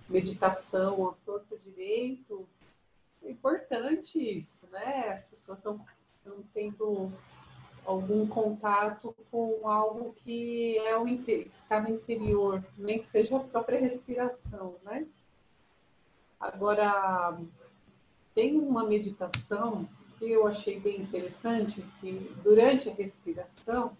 meditação 0.08 1.08
a 1.08 1.12
torto 1.26 1.58
direito, 1.58 2.48
é 3.22 3.30
importante 3.30 4.18
isso, 4.18 4.66
né? 4.70 5.08
As 5.10 5.24
pessoas 5.24 5.58
estão 5.58 5.84
tendo 6.52 7.12
algum 7.84 8.26
contato 8.26 9.14
com 9.30 9.68
algo 9.68 10.14
que 10.24 10.76
é 10.78 10.96
o 10.96 11.04
que 11.04 11.50
está 11.62 11.80
no 11.80 11.88
interior, 11.88 12.62
nem 12.76 12.98
que 12.98 13.06
seja 13.06 13.36
a 13.36 13.40
própria 13.40 13.80
respiração, 13.80 14.74
né? 14.84 15.06
Agora 16.38 17.38
tem 18.34 18.58
uma 18.58 18.84
meditação 18.84 19.88
que 20.18 20.30
eu 20.30 20.46
achei 20.46 20.78
bem 20.78 21.00
interessante, 21.00 21.84
que 22.00 22.30
durante 22.42 22.88
a 22.88 22.94
respiração, 22.94 23.96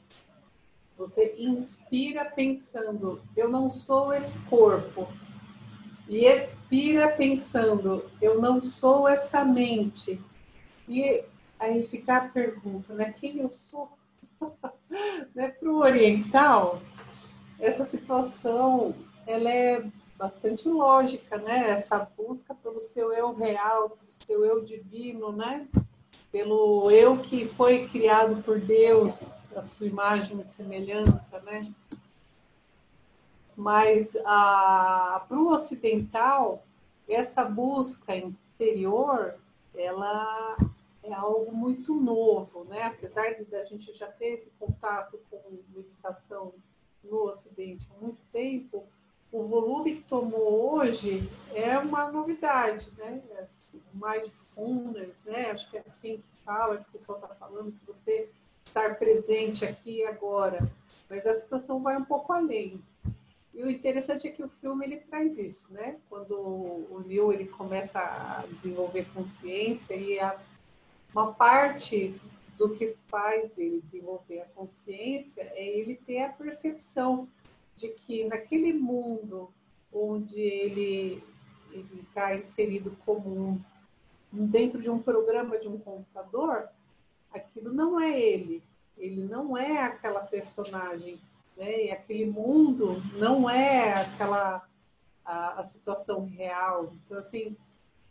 você 0.97 1.35
inspira 1.39 2.25
pensando, 2.25 3.23
eu 3.37 3.49
não 3.49 3.71
sou 3.71 4.13
esse 4.13 4.39
corpo, 4.41 5.09
e 6.09 6.25
expira 6.25 7.09
pensando, 7.09 8.11
eu 8.21 8.41
não 8.41 8.63
sou 8.63 9.07
essa 9.07 9.45
mente. 9.45 10.21
E 10.89 11.23
aí 11.59 11.87
fica 11.87 12.17
a 12.17 12.29
pergunta, 12.29 12.95
né? 12.95 13.13
Quem 13.13 13.39
eu 13.39 13.51
sou? 13.51 13.91
né? 15.35 15.49
Para 15.49 15.71
o 15.71 15.79
oriental, 15.79 16.81
essa 17.59 17.85
situação 17.85 18.95
ela 19.27 19.51
é 19.51 19.85
bastante 20.17 20.69
lógica, 20.69 21.37
né? 21.39 21.71
Essa 21.71 21.99
busca 22.17 22.55
pelo 22.55 22.81
seu 22.81 23.13
eu 23.13 23.35
real, 23.35 23.91
pelo 23.91 24.13
seu 24.13 24.45
eu 24.45 24.65
divino, 24.65 25.33
né? 25.33 25.67
pelo 26.31 26.91
eu 26.91 27.19
que 27.19 27.47
foi 27.47 27.87
criado 27.87 28.43
por 28.43 28.61
Deus, 28.61 29.51
a 29.57 29.61
sua 29.61 29.87
imagem 29.87 30.39
e 30.39 30.45
semelhança, 30.45 31.41
né? 31.41 31.73
Mas 33.57 34.13
para 34.13 35.27
o 35.33 35.51
ocidental, 35.51 36.63
essa 37.09 37.45
busca 37.45 38.15
interior, 38.15 39.35
ela 39.75 40.57
é 41.09 41.15
algo 41.15 41.55
muito 41.55 41.95
novo, 41.95 42.65
né? 42.65 42.85
Apesar 42.85 43.35
de 43.35 43.55
a 43.57 43.65
gente 43.65 43.93
já 43.93 44.07
ter 44.07 44.29
esse 44.29 44.51
contato 44.59 45.19
com 45.31 45.41
meditação 45.75 46.55
no 47.03 47.25
Ocidente 47.25 47.89
há 47.91 48.01
muito 48.01 48.21
tempo, 48.33 48.85
o 49.31 49.43
volume 49.45 49.97
que 49.97 50.03
tomou 50.03 50.75
hoje 50.75 51.29
é 51.55 51.79
uma 51.79 52.11
novidade, 52.11 52.91
né? 52.97 53.23
Assim, 53.41 53.83
mindfulness, 53.93 55.25
né? 55.25 55.51
Acho 55.51 55.71
que 55.71 55.77
é 55.77 55.83
assim 55.85 56.19
que 56.19 56.45
fala, 56.45 56.79
que 56.79 56.89
o 56.89 56.93
pessoal 56.93 57.19
está 57.19 57.35
falando, 57.35 57.73
que 57.73 57.87
você 57.87 58.31
estar 58.65 58.99
presente 58.99 59.65
aqui 59.65 59.99
e 59.99 60.07
agora. 60.07 60.71
Mas 61.09 61.27
a 61.27 61.35
situação 61.35 61.83
vai 61.83 61.97
um 61.97 62.05
pouco 62.05 62.33
além. 62.33 62.83
E 63.55 63.63
o 63.63 63.71
interessante 63.71 64.29
é 64.29 64.31
que 64.31 64.43
o 64.43 64.49
filme 64.49 64.87
ele 64.87 64.99
traz 64.99 65.37
isso, 65.37 65.73
né? 65.73 65.99
Quando 66.09 66.33
o 66.35 67.03
Neil 67.05 67.33
ele 67.33 67.47
começa 67.47 67.99
a 67.99 68.45
desenvolver 68.53 69.07
consciência 69.13 69.95
e 69.95 70.19
a, 70.21 70.39
uma 71.13 71.33
parte 71.33 72.21
do 72.57 72.75
que 72.75 72.97
faz 73.07 73.57
ele 73.57 73.81
desenvolver 73.81 74.41
a 74.41 74.47
consciência 74.47 75.43
é 75.55 75.67
ele 75.67 75.95
ter 75.95 76.23
a 76.23 76.29
percepção 76.29 77.29
de 77.77 77.89
que 77.89 78.25
naquele 78.25 78.73
mundo 78.73 79.51
onde 79.93 80.41
ele 80.41 81.23
está 82.01 82.35
inserido 82.35 82.97
como 83.05 83.63
um, 84.33 84.47
dentro 84.47 84.81
de 84.81 84.91
um 84.91 84.99
programa 84.99 85.59
de 85.59 85.69
um 85.69 85.79
computador, 85.79 86.69
aquilo 87.33 87.73
não 87.73 88.01
é 88.01 88.19
ele, 88.21 88.63
ele 88.97 89.23
não 89.23 89.57
é 89.57 89.83
aquela 89.83 90.21
personagem, 90.21 91.21
né? 91.57 91.87
E 91.87 91.91
aquele 91.91 92.27
mundo 92.27 93.01
não 93.17 93.49
é 93.49 93.95
aquela 93.95 94.67
a, 95.25 95.61
a 95.61 95.63
situação 95.63 96.25
real. 96.25 96.93
Então 97.05 97.19
assim, 97.19 97.57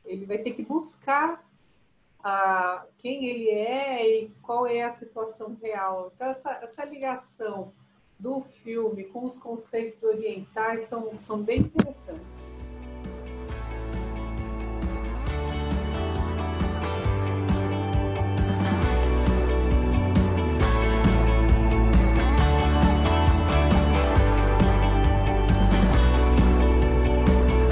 ele 0.06 0.26
vai 0.26 0.38
ter 0.38 0.52
que 0.52 0.64
buscar 0.64 1.47
a, 2.24 2.86
quem 2.98 3.26
ele 3.26 3.50
é 3.50 4.22
e 4.24 4.30
qual 4.42 4.68
é 4.68 4.82
a 4.82 4.90
situação 4.90 5.58
real. 5.62 6.12
Então 6.16 6.28
essa, 6.28 6.52
essa 6.62 6.86
ligação 6.86 7.74
do 8.20 8.42
filme 8.42 9.04
com 9.06 9.26
os 9.26 9.38
conceitos 9.38 10.04
orientais 10.04 10.84
são, 10.84 11.18
são 11.20 11.42
bem 11.42 11.60
interessantes. 11.60 12.37